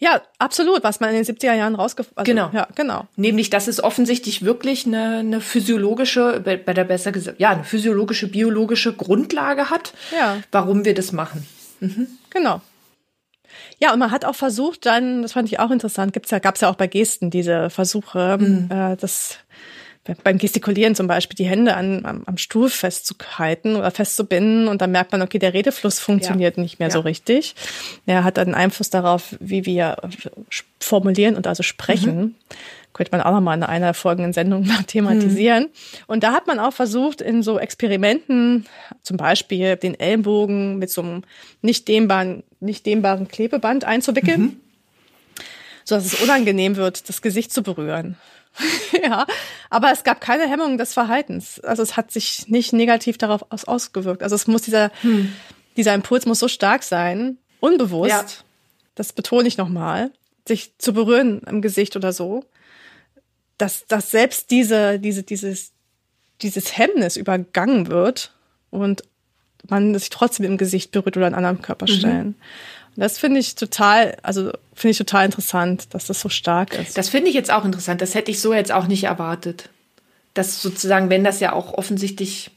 [0.00, 2.50] ja, absolut, was man in den 70er Jahren rausgefunden also, Genau.
[2.52, 3.06] Ja, genau.
[3.16, 8.26] Nämlich, dass es offensichtlich wirklich eine, eine physiologische, bei der besser gesagt, ja, eine physiologische,
[8.26, 10.38] biologische Grundlage hat, ja.
[10.52, 11.46] warum wir das machen.
[11.80, 12.08] Mhm.
[12.30, 12.62] Genau.
[13.78, 16.62] Ja, und man hat auch versucht, dann, das fand ich auch interessant, gibt's ja, gab's
[16.62, 18.68] ja auch bei Gesten diese Versuche, mhm.
[18.70, 19.36] äh, das
[20.22, 24.90] beim Gestikulieren zum Beispiel die Hände an, am, am Stuhl festzuhalten oder festzubinden und dann
[24.92, 26.62] merkt man, okay, der Redefluss funktioniert ja.
[26.62, 26.92] nicht mehr ja.
[26.92, 27.54] so richtig.
[28.06, 29.96] Er hat einen Einfluss darauf, wie wir
[30.78, 32.16] formulieren und also sprechen.
[32.16, 32.34] Mhm
[32.92, 35.64] könnte man auch noch mal in einer folgenden Sendung mal thematisieren.
[35.64, 35.70] Hm.
[36.06, 38.66] Und da hat man auch versucht, in so Experimenten,
[39.02, 41.22] zum Beispiel den Ellenbogen mit so einem
[41.62, 44.60] nicht dehnbaren, nicht dehnbaren Klebeband einzuwickeln, mhm.
[45.84, 48.16] so dass es unangenehm wird, das Gesicht zu berühren.
[49.02, 49.26] ja,
[49.70, 51.60] aber es gab keine Hemmung des Verhaltens.
[51.60, 54.22] Also es hat sich nicht negativ darauf aus ausgewirkt.
[54.22, 55.32] Also es muss dieser, hm.
[55.76, 58.24] dieser Impuls muss so stark sein, unbewusst, ja.
[58.94, 60.10] das betone ich nochmal,
[60.46, 62.44] sich zu berühren im Gesicht oder so,
[63.58, 65.72] dass, dass selbst diese, diese, dieses,
[66.42, 68.34] dieses Hemmnis übergangen wird
[68.70, 69.02] und
[69.68, 72.28] man sich trotzdem im Gesicht berührt oder an anderen Körperstellen.
[72.28, 72.34] Mhm.
[72.96, 76.96] Das finde ich total, also finde ich total interessant, dass das so stark ist.
[76.98, 78.00] Das finde ich jetzt auch interessant.
[78.00, 79.68] Das hätte ich so jetzt auch nicht erwartet.
[80.34, 82.50] Dass sozusagen, wenn das ja auch offensichtlich,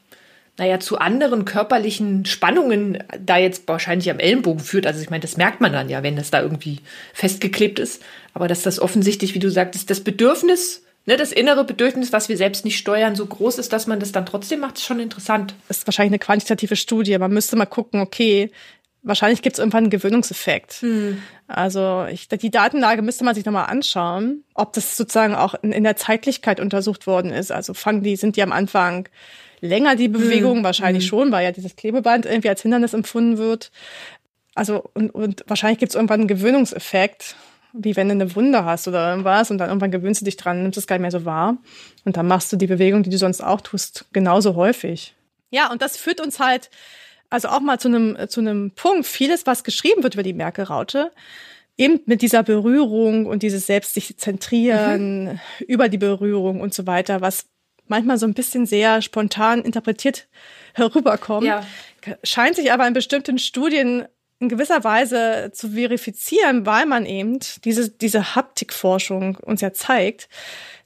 [0.58, 4.86] naja, zu anderen körperlichen Spannungen da jetzt wahrscheinlich am Ellenbogen führt.
[4.86, 6.80] Also ich meine, das merkt man dann ja, wenn das da irgendwie
[7.14, 8.02] festgeklebt ist.
[8.34, 12.38] Aber dass das offensichtlich, wie du sagtest, das Bedürfnis ne, das innere Bedürfnis, was wir
[12.38, 15.56] selbst nicht steuern, so groß ist, dass man das dann trotzdem macht, ist schon interessant.
[15.68, 17.18] Das ist wahrscheinlich eine quantitative Studie.
[17.18, 18.52] Man müsste mal gucken, okay,
[19.04, 20.74] wahrscheinlich gibt es irgendwann einen Gewöhnungseffekt.
[20.76, 21.22] Hm.
[21.48, 25.84] Also ich, die Datenlage müsste man sich nochmal anschauen, ob das sozusagen auch in, in,
[25.84, 27.52] der Zeitlichkeit untersucht worden ist.
[27.52, 29.08] Also fangen die, sind die am Anfang
[29.60, 30.58] länger die Bewegung?
[30.58, 30.64] Hm.
[30.64, 31.10] Wahrscheinlich hm.
[31.10, 33.72] schon, weil ja dieses Klebeband irgendwie als Hindernis empfunden wird.
[34.56, 37.36] Also und, und wahrscheinlich gibt es irgendwann einen Gewöhnungseffekt
[37.74, 40.62] wie wenn du eine Wunde hast oder irgendwas und dann irgendwann gewöhnst du dich dran,
[40.62, 41.58] nimmst es gar nicht mehr so wahr
[42.06, 45.16] und dann machst du die Bewegung, die du sonst auch tust, genauso häufig.
[45.50, 46.70] Ja, und das führt uns halt
[47.34, 51.12] also auch mal zu einem zu einem Punkt, vieles was geschrieben wird über die Merkel-Raute,
[51.78, 55.40] eben mit dieser Berührung und dieses selbst sich zentrieren mhm.
[55.68, 57.48] über die Berührung und so weiter, was
[57.88, 60.28] manchmal so ein bisschen sehr spontan interpretiert
[60.76, 61.66] herüberkommt, ja.
[62.24, 64.06] scheint sich aber in bestimmten Studien
[64.40, 70.30] in gewisser Weise zu verifizieren, weil man eben diese, diese Haptikforschung uns ja zeigt,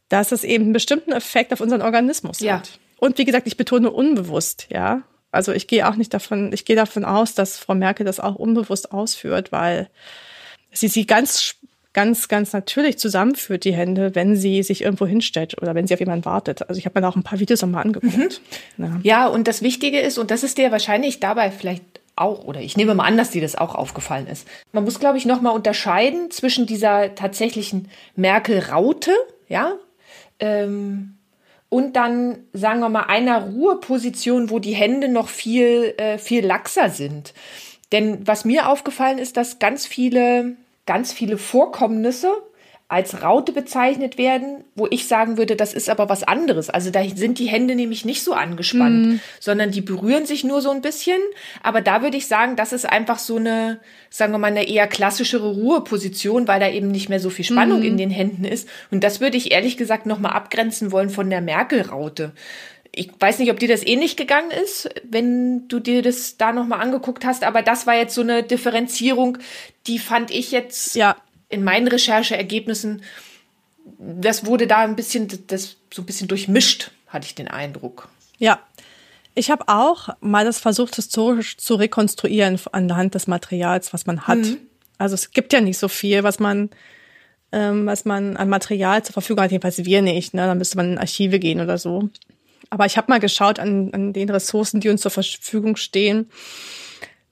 [0.08, 2.60] dass es eben einen bestimmten Effekt auf unseren Organismus ja.
[2.60, 2.80] hat.
[3.00, 5.04] Und wie gesagt, ich betone unbewusst, ja.
[5.32, 8.36] Also ich gehe auch nicht davon, ich gehe davon aus, dass Frau Merkel das auch
[8.36, 9.90] unbewusst ausführt, weil
[10.72, 11.56] sie sie ganz
[11.98, 16.00] ganz, ganz natürlich zusammenführt, die Hände, wenn sie sich irgendwo hinstellt oder wenn sie auf
[16.00, 16.70] jemanden wartet.
[16.70, 18.40] Also ich habe mir da auch ein paar Videos nochmal angeguckt.
[18.78, 18.86] Mhm.
[18.86, 19.00] Ja.
[19.02, 21.84] ja, und das Wichtige ist, und das ist dir wahrscheinlich dabei vielleicht
[22.16, 24.48] auch, oder ich nehme mal an, dass dir das auch aufgefallen ist.
[24.74, 29.16] Man muss, glaube ich, nochmal unterscheiden zwischen dieser tatsächlichen Merkel-Raute,
[29.48, 29.74] ja,
[30.40, 31.17] ähm,
[31.70, 36.90] und dann, sagen wir mal, einer Ruheposition, wo die Hände noch viel, äh, viel laxer
[36.90, 37.34] sind.
[37.92, 42.32] Denn was mir aufgefallen ist, dass ganz viele, ganz viele Vorkommnisse
[42.90, 46.70] als Raute bezeichnet werden, wo ich sagen würde, das ist aber was anderes.
[46.70, 49.20] Also da sind die Hände nämlich nicht so angespannt, mm.
[49.42, 51.20] sondern die berühren sich nur so ein bisschen.
[51.62, 54.88] Aber da würde ich sagen, das ist einfach so eine, sagen wir mal, eine eher
[54.88, 57.88] klassischere Ruheposition, weil da eben nicht mehr so viel Spannung mm.
[57.88, 58.70] in den Händen ist.
[58.90, 62.32] Und das würde ich ehrlich gesagt nochmal abgrenzen wollen von der Merkel-Raute.
[62.94, 66.80] Ich weiß nicht, ob dir das ähnlich gegangen ist, wenn du dir das da nochmal
[66.80, 69.38] angeguckt hast, aber das war jetzt so eine Differenzierung,
[69.88, 71.18] die fand ich jetzt ja
[71.50, 73.02] in meinen Rechercheergebnissen,
[74.00, 78.10] das wurde da ein bisschen, das so ein bisschen durchmischt, hatte ich den Eindruck.
[78.38, 78.60] Ja.
[79.34, 84.40] Ich habe auch mal das versucht, historisch zu rekonstruieren anhand des Materials, was man hat.
[84.40, 84.58] Mhm.
[84.98, 86.72] Also es gibt ja nicht so viel, was man
[87.52, 89.52] ähm, was man an Material zur Verfügung hat.
[89.52, 90.34] Jedenfalls wir nicht.
[90.34, 90.46] Ne?
[90.46, 92.10] Dann müsste man in Archive gehen oder so.
[92.70, 96.30] Aber ich habe mal geschaut an, an den Ressourcen, die uns zur Verfügung stehen,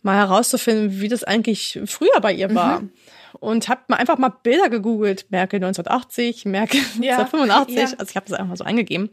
[0.05, 2.81] mal herauszufinden, wie das eigentlich früher bei ihr war.
[2.81, 2.91] Mhm.
[3.33, 5.25] Und habe mal einfach mal Bilder gegoogelt.
[5.29, 7.75] Merkel 1980, Merkel ja, 1985.
[7.75, 7.83] Ja.
[7.99, 9.09] Also ich habe das einfach mal so eingegeben.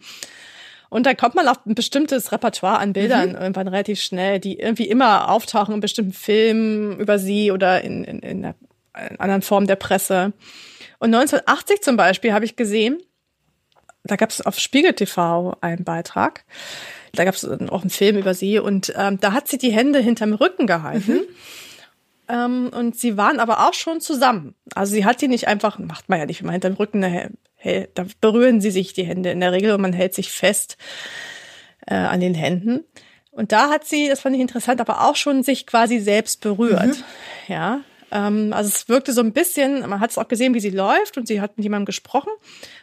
[0.88, 3.36] Und da kommt man auf ein bestimmtes Repertoire an Bildern mhm.
[3.36, 8.18] irgendwann relativ schnell, die irgendwie immer auftauchen in bestimmten Filmen über sie oder in, in,
[8.20, 8.54] in, einer,
[9.10, 10.34] in anderen Formen der Presse.
[10.98, 13.02] Und 1980 zum Beispiel habe ich gesehen,
[14.04, 16.44] da gab es auf Spiegel TV einen Beitrag.
[17.12, 19.98] Da gab es auch einen Film über sie und ähm, da hat sie die Hände
[19.98, 21.12] hinterm Rücken gehalten.
[21.12, 21.24] Mhm.
[22.28, 24.54] Ähm, und sie waren aber auch schon zusammen.
[24.74, 27.30] Also sie hat die nicht einfach, macht man ja nicht, wenn man hinterm Rücken, eine,
[27.94, 30.76] da berühren sie sich die Hände in der Regel und man hält sich fest
[31.86, 32.84] äh, an den Händen.
[33.30, 36.86] Und da hat sie, das fand ich interessant, aber auch schon sich quasi selbst berührt.
[36.86, 37.04] Mhm.
[37.48, 37.80] Ja,
[38.12, 41.16] ähm, also es wirkte so ein bisschen, man hat es auch gesehen, wie sie läuft
[41.16, 42.30] und sie hat mit jemandem gesprochen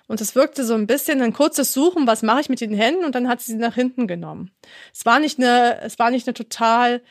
[0.08, 3.06] und es wirkte so ein bisschen ein kurzes Suchen, was mache ich mit den Händen
[3.06, 4.52] und dann hat sie sie nach hinten genommen.
[4.94, 7.02] Es war nicht eine, es war nicht eine total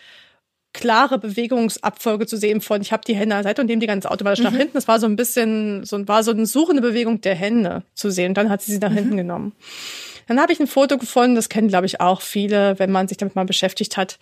[0.73, 3.87] klare Bewegungsabfolge zu sehen von ich habe die Hände an der Seite und nehme die
[3.87, 4.45] ganz automatisch mhm.
[4.45, 4.77] nach hinten.
[4.77, 8.31] Es war so ein bisschen so war so eine suchende Bewegung der Hände zu sehen.
[8.31, 8.97] Und dann hat sie sie nach mhm.
[8.97, 9.53] hinten genommen.
[10.27, 13.17] Dann habe ich ein Foto gefunden, das kennen glaube ich auch viele, wenn man sich
[13.17, 14.19] damit mal beschäftigt hat,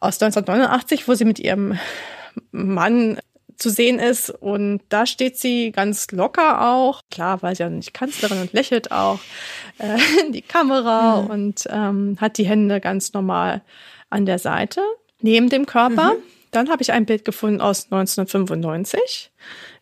[0.00, 1.78] aus 1989, wo sie mit ihrem
[2.50, 3.18] Mann
[3.56, 4.30] zu sehen ist.
[4.30, 7.02] Und da steht sie ganz locker auch.
[7.10, 9.20] Klar, weil sie ja nicht Kanzlerin und lächelt auch
[9.78, 11.30] äh, in die Kamera mhm.
[11.30, 13.62] und ähm, hat die Hände ganz normal
[14.10, 14.82] an der Seite,
[15.20, 16.14] neben dem Körper.
[16.14, 16.22] Mhm.
[16.50, 19.30] Dann habe ich ein Bild gefunden aus 1995.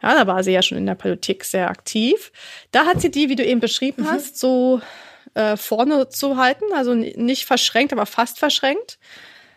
[0.02, 2.30] Ja, da war sie ja schon in der Politik sehr aktiv.
[2.70, 4.10] Da hat sie die, wie du eben beschrieben mhm.
[4.10, 4.80] hast, so
[5.34, 8.98] äh, vorne zu halten, also nicht verschränkt, aber fast verschränkt.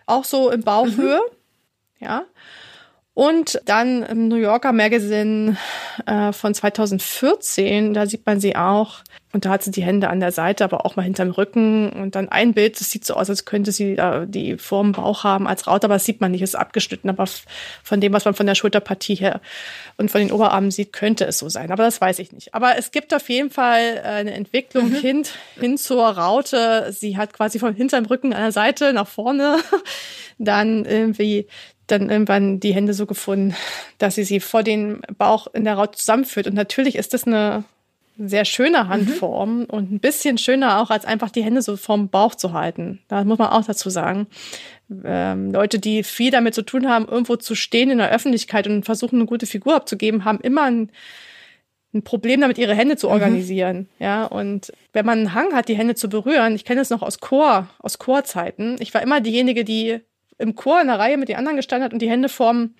[0.07, 1.19] Auch so in Bauchhöhe.
[1.19, 2.05] Mhm.
[2.05, 2.25] Ja.
[3.15, 5.57] Und dann im New Yorker Magazine
[6.07, 9.01] äh, von 2014, da sieht man sie auch.
[9.33, 11.91] Und da hat sie die Hände an der Seite, aber auch mal hinterm Rücken.
[11.91, 15.23] Und dann ein Bild, das sieht so aus, als könnte sie äh, die Form Bauch
[15.23, 17.09] haben als Raute, aber das sieht man nicht, ist abgeschnitten.
[17.09, 17.25] Aber
[17.83, 19.41] von dem, was man von der Schulterpartie her
[19.97, 21.71] und von den Oberarmen sieht, könnte es so sein.
[21.71, 22.53] Aber das weiß ich nicht.
[22.53, 24.95] Aber es gibt auf jeden Fall äh, eine Entwicklung mhm.
[24.95, 25.23] hin,
[25.59, 26.91] hin zur Raute.
[26.91, 29.57] Sie hat quasi von hinterm Rücken an der Seite nach vorne
[30.37, 31.47] dann irgendwie
[31.87, 33.55] dann irgendwann die Hände so gefunden,
[33.97, 36.47] dass sie sie vor den Bauch in der Raute zusammenführt.
[36.47, 37.65] Und natürlich ist das eine
[38.17, 39.65] sehr schöne Handform mhm.
[39.65, 42.99] und ein bisschen schöner auch, als einfach die Hände so vorm Bauch zu halten.
[43.07, 44.27] Da muss man auch dazu sagen.
[45.03, 48.85] Ähm, Leute, die viel damit zu tun haben, irgendwo zu stehen in der Öffentlichkeit und
[48.85, 50.91] versuchen, eine gute Figur abzugeben, haben immer ein,
[51.93, 53.13] ein Problem damit, ihre Hände zu mhm.
[53.13, 53.77] organisieren.
[53.77, 53.87] Mhm.
[54.05, 57.01] Ja, und wenn man einen Hang hat, die Hände zu berühren, ich kenne das noch
[57.01, 58.77] aus Chor, aus Chorzeiten.
[58.79, 60.01] Ich war immer diejenige, die
[60.43, 62.75] im Chor in der Reihe mit den anderen gestanden hat und die Hände vorm,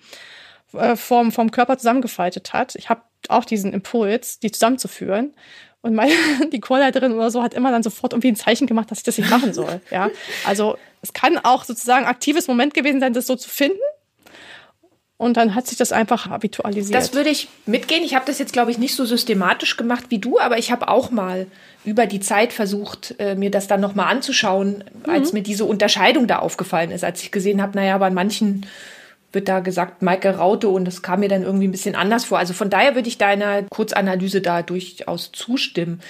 [0.72, 2.76] äh, vorm, vorm Körper zusammengefaltet hat.
[2.76, 5.34] Ich habe auch diesen Impuls, die zusammenzuführen.
[5.80, 6.12] Und meine,
[6.52, 9.18] die Chorleiterin oder so hat immer dann sofort irgendwie ein Zeichen gemacht, dass ich das
[9.18, 9.80] nicht machen soll.
[9.90, 10.10] Ja,
[10.46, 13.78] also es kann auch sozusagen aktives Moment gewesen sein, das so zu finden.
[15.24, 16.94] Und dann hat sich das einfach habitualisiert.
[16.94, 18.04] Das würde ich mitgehen.
[18.04, 20.88] Ich habe das jetzt, glaube ich, nicht so systematisch gemacht wie du, aber ich habe
[20.88, 21.46] auch mal
[21.82, 25.10] über die Zeit versucht, äh, mir das dann nochmal anzuschauen, mhm.
[25.10, 28.66] als mir diese Unterscheidung da aufgefallen ist, als ich gesehen habe, naja, bei manchen
[29.32, 32.36] wird da gesagt Maike Raute und das kam mir dann irgendwie ein bisschen anders vor.
[32.36, 36.02] Also von daher würde ich deiner Kurzanalyse da durchaus zustimmen.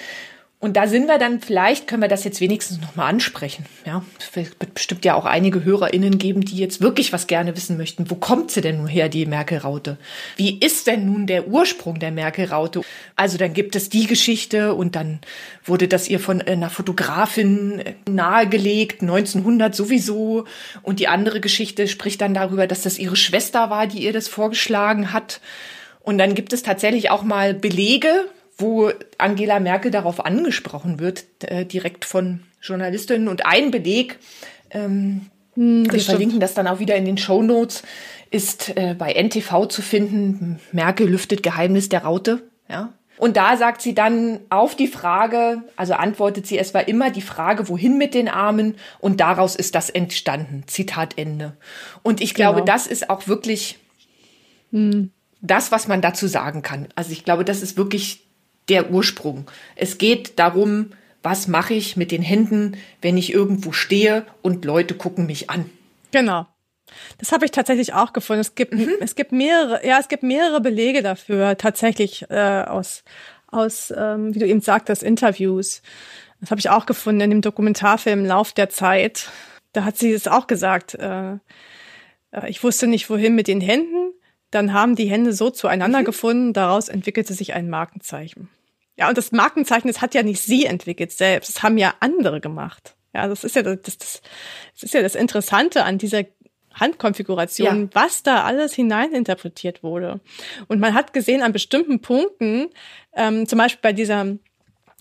[0.65, 3.67] Und da sind wir dann, vielleicht können wir das jetzt wenigstens nochmal ansprechen.
[3.85, 7.77] Ja, es wird bestimmt ja auch einige HörerInnen geben, die jetzt wirklich was gerne wissen
[7.77, 8.09] möchten.
[8.09, 9.97] Wo kommt sie denn nun her, die Merkel-Raute?
[10.37, 12.81] Wie ist denn nun der Ursprung der Merkel-Raute?
[13.15, 15.19] Also dann gibt es die Geschichte und dann
[15.63, 20.45] wurde das ihr von einer Fotografin nahegelegt, 1900 sowieso.
[20.81, 24.27] Und die andere Geschichte spricht dann darüber, dass das ihre Schwester war, die ihr das
[24.27, 25.41] vorgeschlagen hat.
[26.01, 28.25] Und dann gibt es tatsächlich auch mal Belege,
[28.57, 33.27] wo Angela Merkel darauf angesprochen wird, äh, direkt von Journalistinnen.
[33.27, 34.17] Und ein Beleg,
[34.71, 37.83] ähm, hm, wir verlinken das dann auch wieder in den Show Notes,
[38.31, 40.59] ist äh, bei NTV zu finden.
[40.71, 42.43] Merkel lüftet Geheimnis der Raute.
[42.69, 42.93] Ja.
[43.17, 47.21] Und da sagt sie dann auf die Frage, also antwortet sie, es war immer die
[47.21, 50.63] Frage, wohin mit den Armen und daraus ist das entstanden.
[50.67, 51.55] Zitat Ende.
[52.03, 52.73] Und ich glaube, genau.
[52.73, 53.79] das ist auch wirklich
[54.71, 55.11] hm.
[55.41, 56.89] das, was man dazu sagen kann.
[56.95, 58.25] Also ich glaube, das ist wirklich
[58.69, 59.45] der Ursprung.
[59.75, 60.91] Es geht darum,
[61.23, 65.69] was mache ich mit den Händen, wenn ich irgendwo stehe und Leute gucken mich an.
[66.11, 66.45] Genau.
[67.17, 68.41] Das habe ich tatsächlich auch gefunden.
[68.41, 68.91] Es gibt, mhm.
[69.01, 73.03] es gibt mehrere, ja, es gibt mehrere Belege dafür, tatsächlich äh, aus,
[73.47, 75.81] aus ähm, wie du eben sagtest, Interviews.
[76.41, 79.29] Das habe ich auch gefunden in dem Dokumentarfilm Lauf der Zeit.
[79.73, 80.93] Da hat sie es auch gesagt.
[80.93, 81.33] Äh,
[82.31, 84.13] äh, ich wusste nicht, wohin mit den Händen
[84.55, 86.05] dann haben die Hände so zueinander mhm.
[86.05, 88.49] gefunden, daraus entwickelte sich ein Markenzeichen.
[88.97, 92.39] Ja, und das Markenzeichen, das hat ja nicht sie entwickelt selbst, das haben ja andere
[92.39, 92.95] gemacht.
[93.13, 96.23] Ja, das ist ja das, das, das ist ja das Interessante an dieser
[96.73, 97.89] Handkonfiguration, ja.
[97.93, 100.19] was da alles hineininterpretiert wurde.
[100.67, 102.69] Und man hat gesehen an bestimmten Punkten,
[103.13, 104.37] ähm, zum Beispiel bei dieser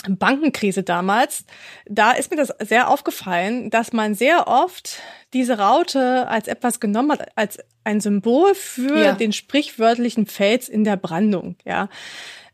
[0.09, 1.45] Bankenkrise damals,
[1.87, 4.99] da ist mir das sehr aufgefallen, dass man sehr oft
[5.33, 9.13] diese Raute als etwas genommen hat, als ein Symbol für ja.
[9.13, 11.89] den sprichwörtlichen Fels in der Brandung, ja.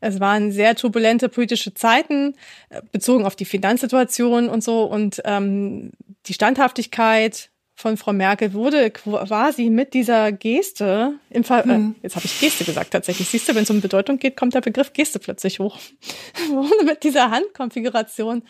[0.03, 2.33] Es waren sehr turbulente politische Zeiten,
[2.69, 4.83] äh, bezogen auf die Finanzsituation und so.
[4.83, 5.91] Und ähm,
[6.25, 7.50] die Standhaftigkeit
[7.81, 11.95] von Frau Merkel wurde quasi mit dieser Geste im Fall, äh, hm.
[12.01, 13.27] jetzt habe ich Geste gesagt tatsächlich.
[13.27, 15.77] Siehst du, wenn es um Bedeutung geht, kommt der Begriff Geste plötzlich hoch.
[16.49, 18.43] wurde mit dieser Handkonfiguration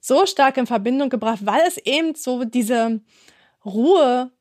[0.00, 3.00] so stark in Verbindung gebracht, weil es eben so diese
[3.64, 4.32] Ruhe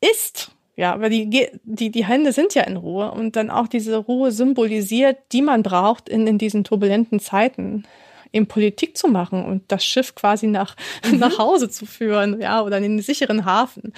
[0.00, 3.96] ist ja, weil die, die, die Hände sind ja in Ruhe und dann auch diese
[3.96, 7.84] Ruhe symbolisiert, die man braucht in, in diesen turbulenten Zeiten,
[8.32, 10.76] eben Politik zu machen und das Schiff quasi nach,
[11.10, 11.18] mhm.
[11.18, 13.92] nach Hause zu führen, ja, oder in den sicheren Hafen.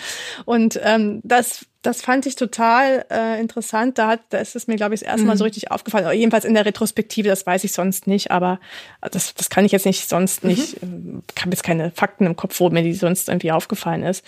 [0.44, 3.98] Und ähm, das, das fand ich total äh, interessant.
[3.98, 5.38] Da, hat, da ist es mir, glaube ich, das erste Mal mhm.
[5.38, 6.04] so richtig aufgefallen.
[6.04, 8.60] Oder jedenfalls in der Retrospektive, das weiß ich sonst nicht, aber
[9.00, 10.50] das, das kann ich jetzt nicht sonst mhm.
[10.50, 11.22] nicht, mhm.
[11.40, 14.24] habe jetzt keine Fakten im Kopf, wo mir die sonst irgendwie aufgefallen ist.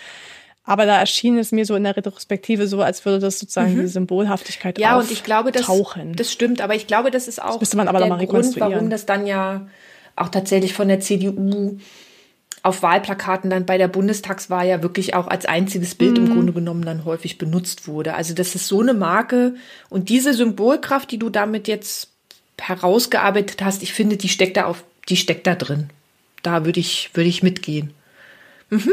[0.65, 3.81] Aber da erschien es mir so in der Retrospektive so, als würde das sozusagen mhm.
[3.81, 5.67] die Symbolhaftigkeit Ja, und ich glaube, das,
[6.15, 6.61] das stimmt.
[6.61, 9.67] Aber ich glaube, das ist auch das man aber der Grund, warum das dann ja
[10.17, 11.79] auch tatsächlich von der CDU
[12.63, 16.27] auf Wahlplakaten dann bei der Bundestagswahl ja wirklich auch als einziges Bild mhm.
[16.27, 18.15] im Grunde genommen dann häufig benutzt wurde.
[18.15, 19.55] Also das ist so eine Marke
[19.89, 22.11] und diese Symbolkraft, die du damit jetzt
[22.61, 25.89] herausgearbeitet hast, ich finde, die steckt da auf, die steckt da drin.
[26.43, 27.95] Da würde ich, würde ich mitgehen.
[28.69, 28.93] Mhm.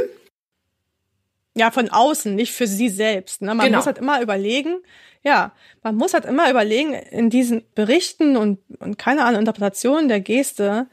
[1.58, 3.41] Ja, von außen, nicht für sie selbst.
[3.41, 3.54] Ne?
[3.54, 3.78] Man genau.
[3.78, 4.78] muss halt immer überlegen,
[5.24, 5.52] ja,
[5.84, 10.88] man muss halt immer überlegen, in diesen Berichten und, und keine Ahnung, Interpretationen der Geste,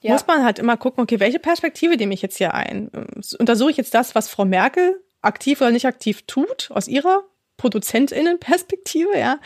[0.00, 0.12] ja.
[0.12, 2.90] muss man halt immer gucken, okay, welche Perspektive nehme ich jetzt hier ein?
[3.38, 7.22] Untersuche ich jetzt das, was Frau Merkel aktiv oder nicht aktiv tut, aus ihrer
[7.56, 9.38] ProduzentInnenperspektive, ja?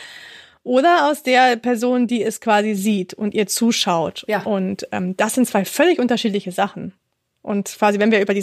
[0.62, 4.24] Oder aus der Person, die es quasi sieht und ihr zuschaut.
[4.28, 4.42] Ja.
[4.44, 6.94] Und ähm, das sind zwei völlig unterschiedliche Sachen.
[7.42, 8.40] Und quasi, wenn wir über die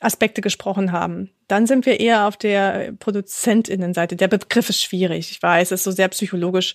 [0.00, 4.16] Selbstberührungsaspekte gesprochen haben, dann sind wir eher auf der Produzentinnenseite.
[4.16, 5.30] Der Begriff ist schwierig.
[5.30, 6.74] Ich weiß, es ist so sehr psychologisch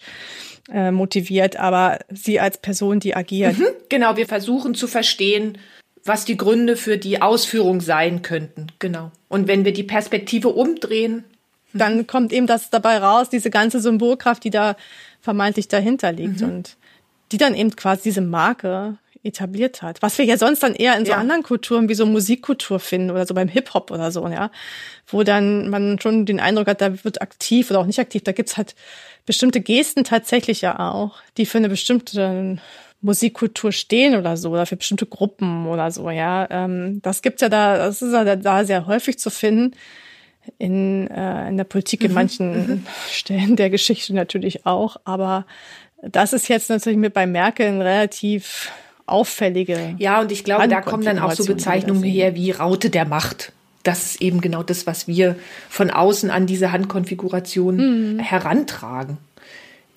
[0.71, 3.57] äh, motiviert, aber sie als Person, die agiert.
[3.57, 5.57] Mhm, genau, wir versuchen zu verstehen,
[6.03, 8.67] was die Gründe für die Ausführung sein könnten.
[8.79, 9.11] Genau.
[9.27, 11.23] Und wenn wir die Perspektive umdrehen,
[11.73, 14.77] dann kommt eben das dabei raus, diese ganze Symbolkraft, die da
[15.19, 16.47] vermeintlich dahinter liegt mhm.
[16.47, 16.77] und
[17.31, 20.01] die dann eben quasi diese Marke etabliert hat.
[20.01, 21.17] Was wir ja sonst dann eher in so ja.
[21.17, 24.51] anderen Kulturen wie so Musikkultur finden oder so beim Hip-Hop oder so, ja.
[25.07, 28.23] Wo dann man schon den Eindruck hat, da wird aktiv oder auch nicht aktiv.
[28.23, 28.75] Da gibt's halt
[29.25, 32.57] bestimmte Gesten tatsächlich ja auch, die für eine bestimmte
[33.01, 36.47] Musikkultur stehen oder so, oder für bestimmte Gruppen oder so, ja.
[36.49, 39.75] Ähm, das gibt's ja da, das ist ja da sehr häufig zu finden.
[40.59, 42.13] In, äh, in der Politik in mhm.
[42.13, 42.85] manchen mhm.
[43.09, 45.47] Stellen der Geschichte natürlich auch, aber
[46.03, 48.71] das ist jetzt natürlich mit bei Merkel ein relativ
[49.05, 49.95] auffällige.
[49.97, 53.51] Ja, und ich glaube, da kommen dann auch so Bezeichnungen her wie Raute der Macht.
[53.83, 55.35] Das ist eben genau das, was wir
[55.69, 58.19] von außen an diese Handkonfiguration mhm.
[58.19, 59.17] herantragen.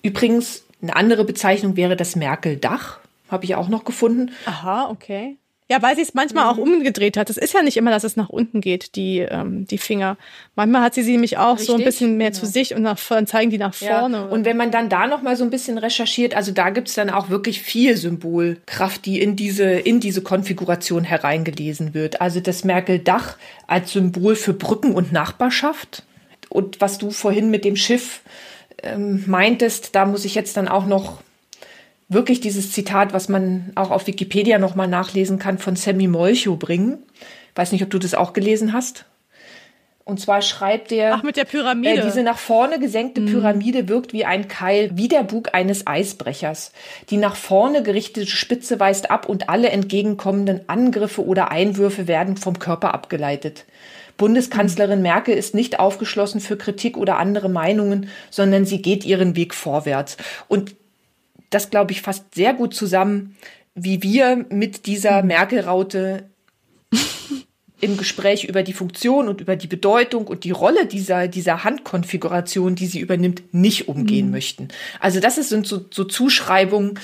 [0.03, 4.31] Übrigens, eine andere Bezeichnung wäre das Merkel-Dach, habe ich auch noch gefunden.
[4.45, 5.37] Aha, okay.
[5.71, 6.49] Ja, weil sie es manchmal mhm.
[6.49, 7.29] auch umgedreht hat.
[7.29, 10.17] Es ist ja nicht immer, dass es nach unten geht, die, ähm, die Finger.
[10.55, 12.39] Manchmal hat sie sie nämlich auch Richtig, so ein bisschen mehr genau.
[12.39, 14.17] zu sich und nach, dann zeigen die nach vorne.
[14.17, 14.23] Ja.
[14.23, 17.11] Und wenn man dann da noch mal so ein bisschen recherchiert, also da gibt's dann
[17.11, 22.19] auch wirklich viel Symbolkraft, die in diese, in diese Konfiguration hereingelesen wird.
[22.19, 26.01] Also das Merkel-Dach als Symbol für Brücken und Nachbarschaft.
[26.49, 28.21] Und was du vorhin mit dem Schiff
[28.81, 31.21] ähm, meintest, da muss ich jetzt dann auch noch
[32.09, 36.97] wirklich dieses Zitat, was man auch auf Wikipedia nochmal nachlesen kann, von Sammy Molcho bringen.
[37.55, 39.05] Weiß nicht, ob du das auch gelesen hast.
[40.09, 41.13] Und zwar schreibt er.
[41.13, 42.01] Ach, mit der Pyramide.
[42.01, 43.27] Äh, diese nach vorne gesenkte mhm.
[43.27, 46.71] Pyramide wirkt wie ein Keil, wie der Bug eines Eisbrechers.
[47.11, 52.57] Die nach vorne gerichtete Spitze weist ab und alle entgegenkommenden Angriffe oder Einwürfe werden vom
[52.57, 53.65] Körper abgeleitet.
[54.17, 59.53] Bundeskanzlerin Merkel ist nicht aufgeschlossen für Kritik oder andere Meinungen, sondern sie geht ihren Weg
[59.53, 60.17] vorwärts.
[60.47, 60.75] Und
[61.49, 63.35] das, glaube ich, fasst sehr gut zusammen,
[63.75, 66.29] wie wir mit dieser Merkel-Raute
[67.81, 72.75] im Gespräch über die Funktion und über die Bedeutung und die Rolle dieser, dieser Handkonfiguration,
[72.75, 74.31] die sie übernimmt, nicht umgehen mhm.
[74.31, 74.67] möchten.
[74.99, 76.99] Also das sind so, so Zuschreibungen,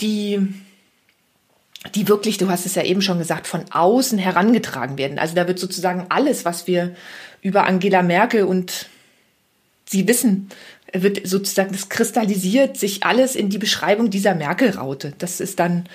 [0.00, 0.40] die,
[1.94, 5.18] die wirklich, du hast es ja eben schon gesagt, von außen herangetragen werden.
[5.18, 6.94] Also da wird sozusagen alles, was wir
[7.42, 8.86] über Angela Merkel und
[9.90, 10.48] Sie wissen,
[10.92, 15.12] wird sozusagen, das kristallisiert sich alles in die Beschreibung dieser Merkel-Raute.
[15.18, 15.88] Das ist dann,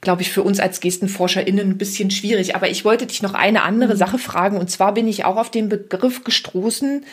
[0.00, 2.54] glaube ich, für uns als GestenforscherInnen ein bisschen schwierig.
[2.54, 3.98] Aber ich wollte dich noch eine andere mhm.
[3.98, 4.56] Sache fragen.
[4.56, 7.04] Und zwar bin ich auch auf den Begriff gestoßen,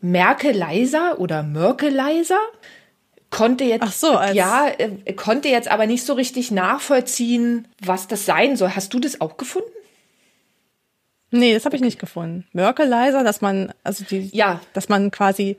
[0.00, 2.38] Merkeleiser oder Mörkeleiser.
[3.30, 8.26] Konnte jetzt, Ach so, ja, äh, konnte jetzt aber nicht so richtig nachvollziehen, was das
[8.26, 8.70] sein soll.
[8.70, 9.70] Hast du das auch gefunden?
[11.30, 12.46] Nee, das habe ich nicht gefunden.
[12.52, 14.60] Mörkeleiser, dass man, also die, ja.
[14.72, 15.56] dass man quasi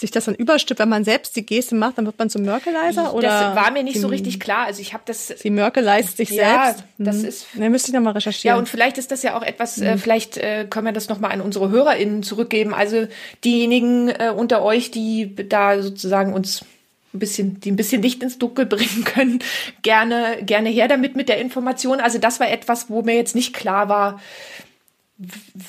[0.00, 3.14] sich das dann überstülpt, wenn man selbst die Geste macht, dann wird man zum Mörkeleiser?
[3.14, 4.66] Oder das war mir nicht so richtig klar.
[4.66, 5.28] Also ich habe das.
[5.28, 6.84] Sie mörkeleist sich ja, selbst.
[6.98, 7.24] das mhm.
[7.26, 7.54] ist.
[7.54, 8.56] Ne, müsste ich nochmal recherchieren.
[8.56, 9.86] Ja, und vielleicht ist das ja auch etwas, äh, mhm.
[9.88, 12.74] äh, vielleicht äh, können wir das nochmal an unsere HörerInnen zurückgeben.
[12.74, 13.06] Also
[13.44, 16.64] diejenigen äh, unter euch, die da sozusagen uns
[17.12, 19.40] ein bisschen, die ein bisschen Licht ins Dunkel bringen können,
[19.82, 22.00] gerne, gerne her damit mit der Information.
[22.00, 24.20] Also das war etwas, wo mir jetzt nicht klar war,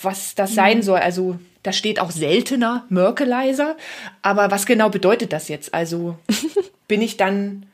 [0.02, 0.84] was das sein mhm.
[0.84, 1.00] soll.
[1.00, 3.78] Also da steht auch seltener Mörkelizer.
[4.22, 5.74] Aber was genau bedeutet das jetzt?
[5.74, 6.18] Also
[6.88, 7.66] bin ich dann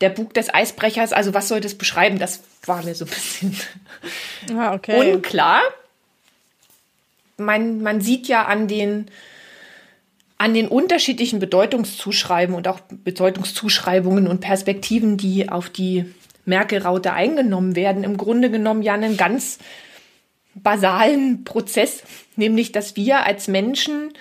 [0.00, 1.12] der Bug des Eisbrechers?
[1.12, 2.18] Also was soll das beschreiben?
[2.18, 3.56] Das war mir so ein bisschen
[4.58, 5.12] ah, okay.
[5.12, 5.60] unklar.
[7.36, 9.06] Man, man sieht ja an den,
[10.38, 16.12] an den unterschiedlichen Bedeutungszuschreiben und auch Bedeutungszuschreibungen und Perspektiven, die auf die
[16.44, 19.58] Merkel-Raute eingenommen werden, im Grunde genommen ja einen ganz
[20.54, 22.02] basalen Prozess,
[22.36, 24.12] nämlich dass wir als Menschen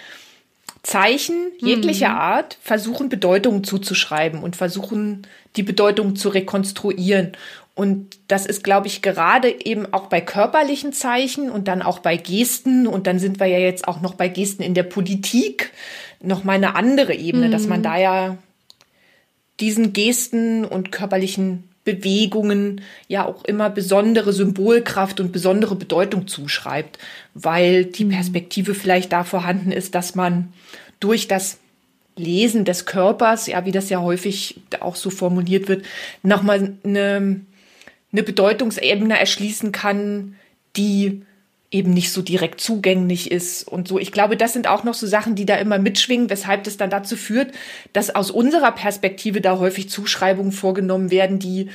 [0.84, 2.18] Zeichen jeglicher mhm.
[2.18, 7.34] Art versuchen Bedeutungen zuzuschreiben und versuchen die Bedeutung zu rekonstruieren.
[7.76, 12.18] Und das ist, glaube ich, gerade eben auch bei körperlichen Zeichen und dann auch bei
[12.18, 15.72] Gesten und dann sind wir ja jetzt auch noch bei Gesten in der Politik
[16.20, 17.52] noch mal eine andere Ebene, mhm.
[17.52, 17.84] dass man mhm.
[17.84, 18.38] da ja
[19.60, 27.00] diesen Gesten und körperlichen Bewegungen ja auch immer besondere Symbolkraft und besondere Bedeutung zuschreibt,
[27.34, 28.12] weil die mhm.
[28.12, 30.54] Perspektive vielleicht da vorhanden ist, dass man
[31.00, 31.60] durch das
[32.16, 35.86] Lesen des Körpers, ja, wie das ja häufig auch so formuliert wird,
[36.24, 37.42] nochmal eine,
[38.12, 40.36] eine Bedeutungsebene erschließen kann,
[40.76, 41.24] die
[41.72, 43.98] eben nicht so direkt zugänglich ist und so.
[43.98, 46.90] Ich glaube, das sind auch noch so Sachen, die da immer mitschwingen, weshalb das dann
[46.90, 47.54] dazu führt,
[47.94, 51.70] dass aus unserer Perspektive da häufig Zuschreibungen vorgenommen werden, die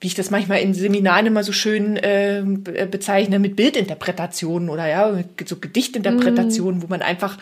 [0.00, 2.42] wie ich das manchmal in Seminaren immer so schön äh,
[2.90, 6.82] bezeichne, mit Bildinterpretationen oder ja, so Gedichtinterpretationen, mm.
[6.82, 7.38] wo man einfach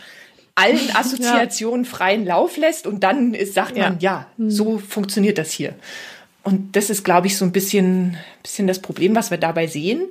[0.53, 1.89] allen Assoziationen ja.
[1.89, 3.89] freien Lauf lässt und dann ist, sagt ja.
[3.89, 4.49] man, ja, mm.
[4.51, 5.73] so funktioniert das hier.
[6.43, 10.03] Und das ist, glaube ich, so ein bisschen, bisschen das Problem, was wir dabei sehen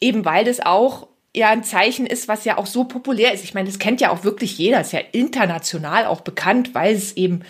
[0.00, 3.44] eben weil das auch ja ein Zeichen ist, was ja auch so populär ist.
[3.44, 7.16] Ich meine, das kennt ja auch wirklich jeder, ist ja international auch bekannt, weil es
[7.16, 7.42] eben,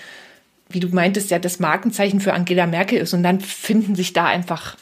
[0.69, 3.15] wie du meintest, ja das Markenzeichen für Angela Merkel ist.
[3.15, 4.77] Und dann finden sich da einfach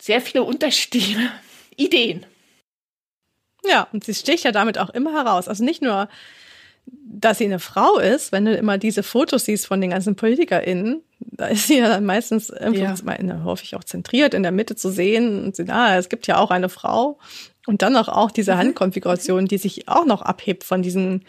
[0.00, 1.30] sehr viele unterschiedliche
[1.76, 2.26] Ideen.
[3.64, 5.48] Ja, und sie sticht ja damit auch immer heraus.
[5.48, 6.08] Also nicht nur,
[6.86, 11.02] dass sie eine Frau ist, wenn du immer diese Fotos siehst von den ganzen PolitikerInnen,
[11.20, 13.44] da ist sie ja dann meistens ja.
[13.44, 16.50] häufig auch zentriert in der Mitte zu sehen und sie, ah, es gibt ja auch
[16.50, 17.18] eine Frau
[17.66, 18.58] und dann auch, auch diese mhm.
[18.58, 21.22] Handkonfiguration, die sich auch noch abhebt von diesen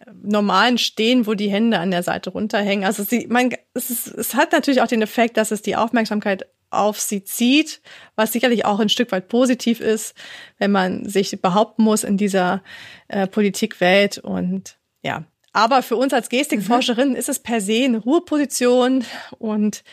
[0.00, 2.84] äh, normalen Stehen, wo die Hände an der Seite runterhängen.
[2.84, 6.46] Also sie, man, es, ist, es hat natürlich auch den Effekt, dass es die Aufmerksamkeit
[6.70, 7.80] auf sie zieht,
[8.16, 10.14] was sicherlich auch ein Stück weit positiv ist,
[10.58, 12.62] wenn man sich behaupten muss in dieser
[13.08, 14.76] äh, Politikwelt und
[15.06, 17.16] ja, aber für uns als Gestikforscherin mhm.
[17.16, 19.04] ist es per se eine Ruheposition
[19.38, 19.84] und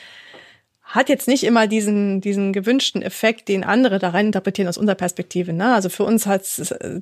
[0.84, 4.96] hat jetzt nicht immer diesen, diesen gewünschten Effekt, den andere da rein interpretieren aus unserer
[4.96, 5.54] Perspektive.
[5.54, 5.74] Ne?
[5.74, 6.44] Also für uns hat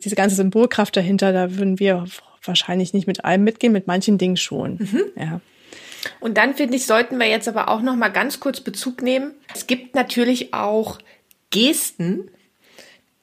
[0.03, 2.05] diese ganze Symbolkraft dahinter, da würden wir
[2.43, 4.75] wahrscheinlich nicht mit allem mitgehen, mit manchen Dingen schon.
[4.75, 5.03] Mhm.
[5.15, 5.41] Ja.
[6.19, 9.33] Und dann finde ich, sollten wir jetzt aber auch noch mal ganz kurz Bezug nehmen.
[9.55, 10.99] Es gibt natürlich auch
[11.49, 12.29] Gesten,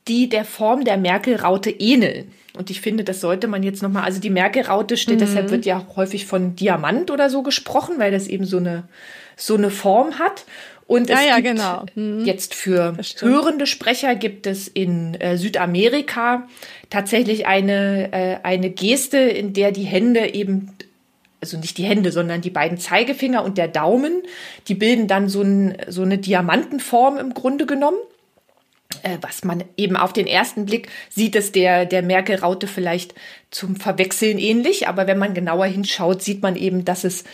[0.09, 2.32] die der Form der Merkel-Raute ähneln.
[2.56, 5.20] Und ich finde, das sollte man jetzt nochmal, also die Merkel-Raute steht, mhm.
[5.20, 8.88] deshalb wird ja häufig von Diamant oder so gesprochen, weil das eben so eine,
[9.36, 10.44] so eine Form hat.
[10.88, 11.86] Und ja, es ja, gibt genau.
[11.94, 12.24] mhm.
[12.24, 16.48] jetzt für hörende Sprecher gibt es in äh, Südamerika
[16.90, 20.72] tatsächlich eine, äh, eine Geste, in der die Hände eben
[21.40, 24.22] also nicht die Hände, sondern die beiden Zeigefinger und der Daumen,
[24.66, 27.98] die bilden dann so, ein, so eine Diamantenform im Grunde genommen
[29.03, 33.14] äh, was man eben auf den ersten Blick sieht, es der, der Merkel-Raute vielleicht
[33.51, 34.88] zum Verwechseln ähnlich.
[34.88, 37.24] Aber wenn man genauer hinschaut, sieht man eben, dass es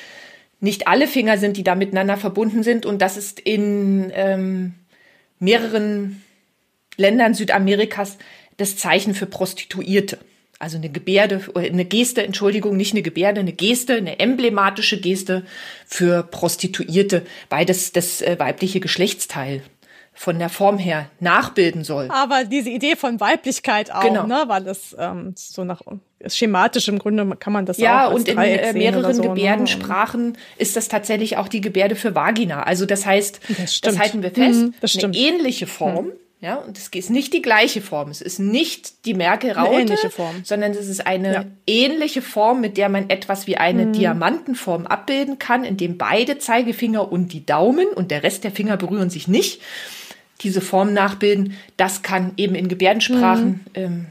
[0.61, 2.87] nicht alle Finger sind, die da miteinander verbunden sind.
[2.87, 4.75] Und das ist in ähm,
[5.39, 6.23] mehreren
[6.97, 8.19] Ländern Südamerikas
[8.57, 10.19] das Zeichen für Prostituierte.
[10.59, 15.45] Also eine Gebärde, eine Geste, Entschuldigung, nicht eine Gebärde, eine Geste, eine emblematische Geste
[15.85, 19.63] für Prostituierte, weil das das äh, weibliche Geschlechtsteil
[20.15, 22.09] von der Form her nachbilden soll.
[22.11, 24.27] Aber diese Idee von Weiblichkeit auch, genau.
[24.27, 25.83] ne, weil das ähm, so nach
[26.27, 29.23] schematisch im Grunde kann man das ja, auch als und in äh, mehreren so?
[29.23, 30.39] Gebärdensprachen ne?
[30.57, 32.63] ist das tatsächlich auch die Gebärde für Vagina.
[32.63, 36.07] Also das heißt, das, das halten wir fest, mhm, das eine ähnliche Form.
[36.07, 36.13] Mhm.
[36.41, 38.11] Ja, und es ist nicht die gleiche Form.
[38.11, 39.97] Es ist nicht die Merkel-Raute,
[40.43, 41.45] sondern es ist eine ja.
[41.67, 43.93] ähnliche Form, mit der man etwas wie eine mhm.
[43.95, 48.77] Diamantenform abbilden kann, in dem beide Zeigefinger und die Daumen und der Rest der Finger
[48.77, 49.63] berühren sich nicht
[50.45, 51.55] diese Form nachbilden.
[51.77, 53.61] Das kann eben in Gebärdensprachen mhm.
[53.75, 54.07] ähm,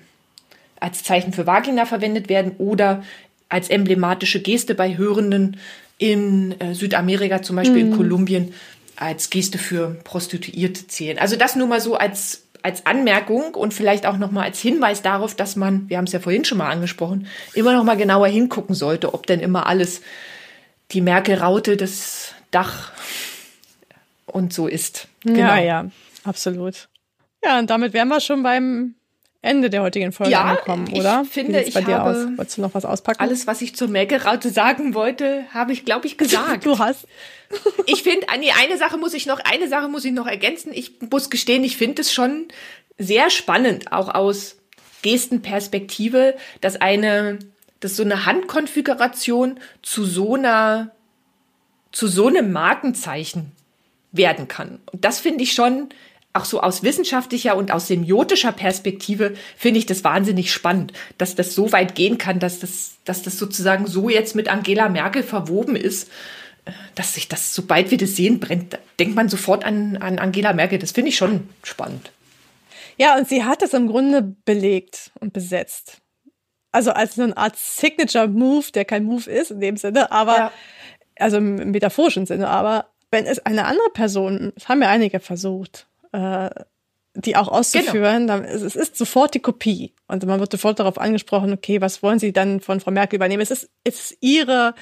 [0.80, 3.04] als Zeichen für Vagina verwendet werden oder
[3.48, 5.58] als emblematische Geste bei Hörenden
[5.98, 7.92] in äh, Südamerika, zum Beispiel mhm.
[7.92, 8.54] in Kolumbien,
[8.96, 11.18] als Geste für Prostituierte zählen.
[11.20, 15.36] Also das nur mal so als, als Anmerkung und vielleicht auch nochmal als Hinweis darauf,
[15.36, 18.76] dass man, wir haben es ja vorhin schon mal angesprochen, immer noch mal genauer hingucken
[18.76, 20.02] sollte, ob denn immer alles
[20.92, 22.92] die Merkel-Raute, das Dach
[24.26, 25.08] und so ist.
[25.24, 25.40] Genau.
[25.40, 25.86] Ja, ja.
[26.24, 26.90] Absolut.
[27.44, 28.96] Ja, und damit wären wir schon beim
[29.44, 31.24] Ende der heutigen Folge ja, angekommen, oder?
[31.26, 32.16] Ich finde, ich bei dir aus?
[32.38, 33.20] Wolltest du noch was auspacken?
[33.20, 36.66] Alles, was ich zur Melkeraute sagen wollte, habe ich, glaube ich, gesagt.
[36.66, 37.08] du hast.
[37.86, 40.72] ich finde, nee, eine Sache muss ich noch, eine Sache muss ich noch ergänzen.
[40.74, 42.48] Ich muss gestehen, ich finde es schon
[42.98, 44.56] sehr spannend, auch aus
[45.02, 47.40] Gestenperspektive, dass eine,
[47.82, 50.92] dass so eine Handkonfiguration zu so einer,
[51.92, 53.52] zu so einem Markenzeichen
[54.14, 54.80] werden kann.
[54.92, 55.90] Und das finde ich schon
[56.34, 61.54] auch so aus wissenschaftlicher und aus semiotischer Perspektive finde ich das wahnsinnig spannend, dass das
[61.54, 65.76] so weit gehen kann, dass das, dass das sozusagen so jetzt mit Angela Merkel verwoben
[65.76, 66.10] ist,
[66.96, 70.80] dass sich das, sobald wir das sehen, brennt, denkt man sofort an, an Angela Merkel.
[70.80, 72.12] Das finde ich schon spannend.
[72.98, 75.98] Ja, und sie hat es im Grunde belegt und besetzt.
[76.72, 80.38] Also als so eine Art Signature Move, der kein Move ist in dem Sinne, aber,
[80.38, 80.52] ja.
[81.18, 85.88] also im metaphorischen Sinne, aber wenn es eine andere Person, das haben ja einige versucht,
[86.14, 86.49] äh,
[87.16, 88.39] die auch auszuführen, genau.
[88.39, 89.93] dann es ist sofort die Kopie.
[90.07, 93.41] Und man wird sofort darauf angesprochen, okay, was wollen Sie dann von Frau Merkel übernehmen?
[93.41, 94.74] Es ist, es ist ihre,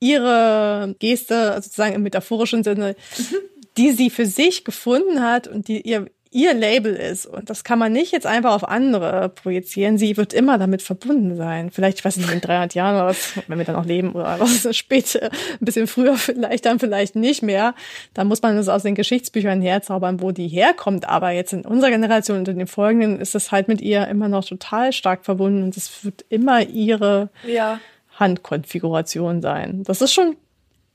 [0.00, 3.36] ihre Geste, sozusagen im metaphorischen Sinne, mhm.
[3.76, 7.26] die sie für sich gefunden hat und die ihr ihr Label ist.
[7.26, 9.98] Und das kann man nicht jetzt einfach auf andere projizieren.
[9.98, 11.70] Sie wird immer damit verbunden sein.
[11.70, 14.40] Vielleicht, ich weiß nicht, in 300 Jahren oder was, wenn wir dann noch leben oder
[14.40, 17.74] was später, ein bisschen früher vielleicht, dann vielleicht nicht mehr.
[18.14, 21.08] Da muss man das aus den Geschichtsbüchern herzaubern, wo die herkommt.
[21.08, 24.28] Aber jetzt in unserer Generation und in den folgenden ist es halt mit ihr immer
[24.28, 27.78] noch total stark verbunden und es wird immer ihre ja.
[28.18, 29.82] Handkonfiguration sein.
[29.84, 30.36] Das ist schon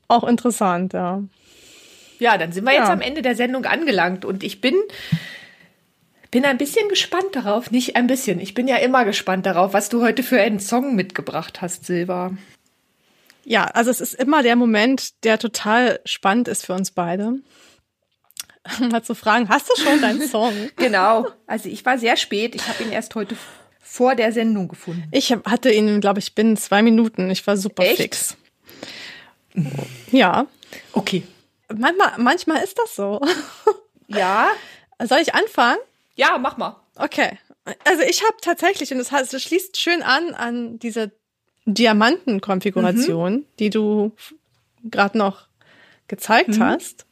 [0.07, 1.21] auch interessant, ja.
[2.19, 2.81] Ja, dann sind wir ja.
[2.81, 4.75] jetzt am Ende der Sendung angelangt und ich bin
[6.31, 8.39] bin ein bisschen gespannt darauf, nicht ein bisschen.
[8.39, 12.31] Ich bin ja immer gespannt darauf, was du heute für einen Song mitgebracht hast, Silva.
[13.45, 17.35] Ja, also es ist immer der Moment, der total spannend ist für uns beide.
[18.91, 20.53] Mal zu fragen, hast du schon deinen Song?
[20.75, 21.27] genau.
[21.45, 22.55] Also ich war sehr spät.
[22.55, 23.37] Ich habe ihn erst heute
[23.79, 25.07] vor der Sendung gefunden.
[25.11, 27.31] Ich hatte ihn, glaube ich, binnen zwei Minuten.
[27.31, 27.97] Ich war super Echt?
[27.97, 28.37] fix.
[30.11, 30.47] Ja.
[30.91, 31.23] Okay.
[31.73, 33.21] Manchmal, manchmal ist das so.
[34.09, 34.47] Ja.
[35.03, 35.79] Soll ich anfangen?
[36.15, 36.77] Ja, mach mal.
[36.95, 37.37] Okay.
[37.83, 41.11] Also ich habe tatsächlich, und das heißt, es schließt schön an an diese
[41.65, 43.45] Diamantenkonfiguration, mhm.
[43.59, 44.13] die du
[44.85, 45.47] gerade noch
[46.07, 46.63] gezeigt mhm.
[46.63, 47.05] hast.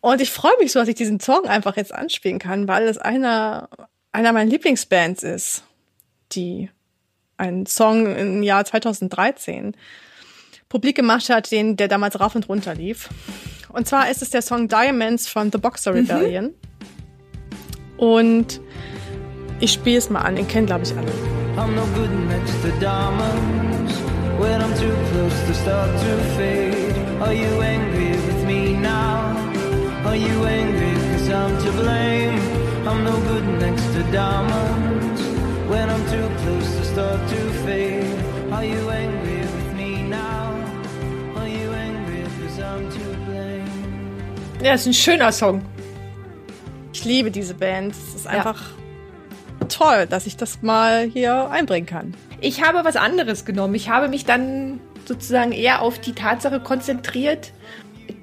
[0.00, 2.98] Und ich freue mich so, dass ich diesen Song einfach jetzt anspielen kann, weil es
[2.98, 3.68] einer,
[4.12, 5.64] einer meiner Lieblingsbands ist,
[6.32, 6.70] die
[7.36, 9.74] einen Song im Jahr 2013
[10.68, 13.08] publik gemacht hat, den, der damals rauf und runter lief.
[13.72, 15.98] Und zwar ist es der Song Diamonds von The Boxer mhm.
[15.98, 16.44] Rebellion.
[16.44, 16.54] Mhm.
[17.98, 18.60] Und
[19.60, 21.12] ich spiele es mal an, den kennen glaube ich alle.
[21.56, 23.92] I'm no good next to diamonds
[24.38, 29.36] When I'm too close to start to fade Are you angry with me now?
[30.06, 32.40] Are you angry cause I'm to blame?
[32.88, 35.20] I'm no good next to diamonds
[35.68, 38.18] When I'm too close to start to fade
[38.50, 39.39] Are you angry
[44.62, 45.62] Ja, ist ein schöner Song.
[46.92, 47.92] Ich liebe diese Band.
[47.92, 48.60] Es ist einfach
[49.60, 49.66] ja.
[49.68, 52.14] toll, dass ich das mal hier einbringen kann.
[52.42, 53.74] Ich habe was anderes genommen.
[53.74, 57.52] Ich habe mich dann sozusagen eher auf die Tatsache konzentriert,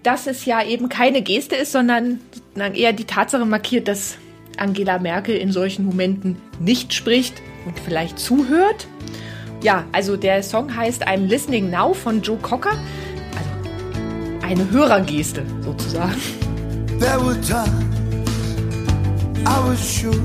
[0.04, 2.20] dass es ja eben keine Geste ist, sondern
[2.56, 4.18] eher die Tatsache markiert, dass
[4.58, 8.88] Angela Merkel in solchen Momenten nicht spricht und vielleicht zuhört.
[9.64, 12.78] Ja, also der Song heißt I'm Listening Now von Joe Cocker
[14.48, 16.22] eine Hörergeste sozusagen.
[17.00, 17.84] There were times
[19.46, 20.16] I was sure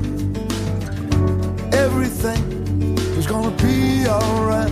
[1.73, 4.71] everything was gonna be alright.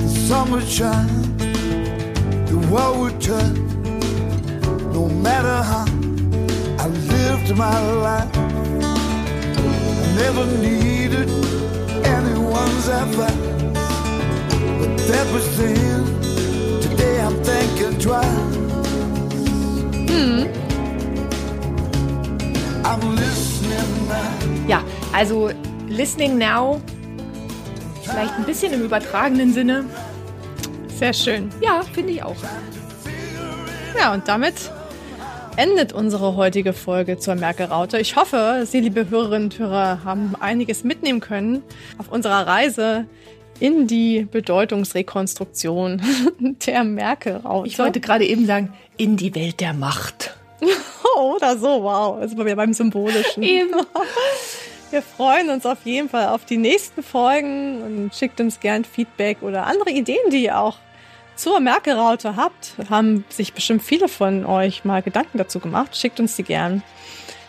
[0.00, 1.36] The sun would shine,
[2.46, 3.54] the world would turn,
[4.92, 5.86] no matter how
[6.78, 8.36] I lived my life.
[9.62, 11.28] I never needed
[12.04, 13.42] anyone's advice.
[14.80, 16.15] But that was then.
[18.06, 18.56] Twice.
[23.66, 24.68] Now.
[24.68, 25.50] Ja, also
[25.88, 26.80] Listening Now,
[28.04, 29.86] vielleicht ein bisschen im übertragenen Sinne.
[30.96, 31.50] Sehr schön.
[31.60, 32.36] Ja, finde ich auch.
[33.98, 34.54] Ja, und damit
[35.56, 37.98] endet unsere heutige Folge zur Merkel-Raute.
[37.98, 41.64] Ich hoffe, Sie, liebe Hörerinnen und Hörer, haben einiges mitnehmen können
[41.98, 43.06] auf unserer Reise
[43.60, 46.02] in die Bedeutungsrekonstruktion
[46.66, 47.68] der Merkel-Raute.
[47.68, 50.36] Ich wollte gerade eben sagen, in die Welt der Macht.
[51.18, 52.20] Oder so, wow.
[52.20, 53.42] Jetzt sind wir beim Symbolischen.
[53.42, 53.74] Eben.
[54.90, 59.42] Wir freuen uns auf jeden Fall auf die nächsten Folgen und schickt uns gern Feedback
[59.42, 60.76] oder andere Ideen, die ihr auch
[61.34, 62.74] zur Merkel-Raute habt.
[62.88, 65.96] Haben sich bestimmt viele von euch mal Gedanken dazu gemacht.
[65.96, 66.84] Schickt uns die gern.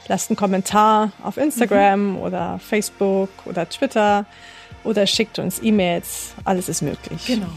[0.08, 2.18] Lasst einen Kommentar auf Instagram Mhm.
[2.22, 4.26] oder Facebook oder Twitter
[4.88, 6.34] oder schickt uns E-Mails.
[6.46, 7.26] Alles ist möglich.
[7.28, 7.50] Genau.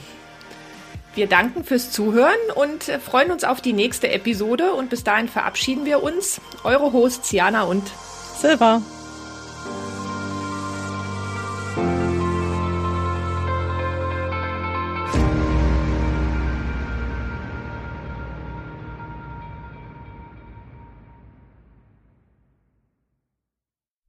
[1.14, 4.74] Wir danken fürs Zuhören und äh, freuen uns auf die nächste Episode.
[4.74, 6.40] Und bis dahin verabschieden wir uns.
[6.62, 7.82] Eure Hosts Jana und
[8.36, 8.82] Silva.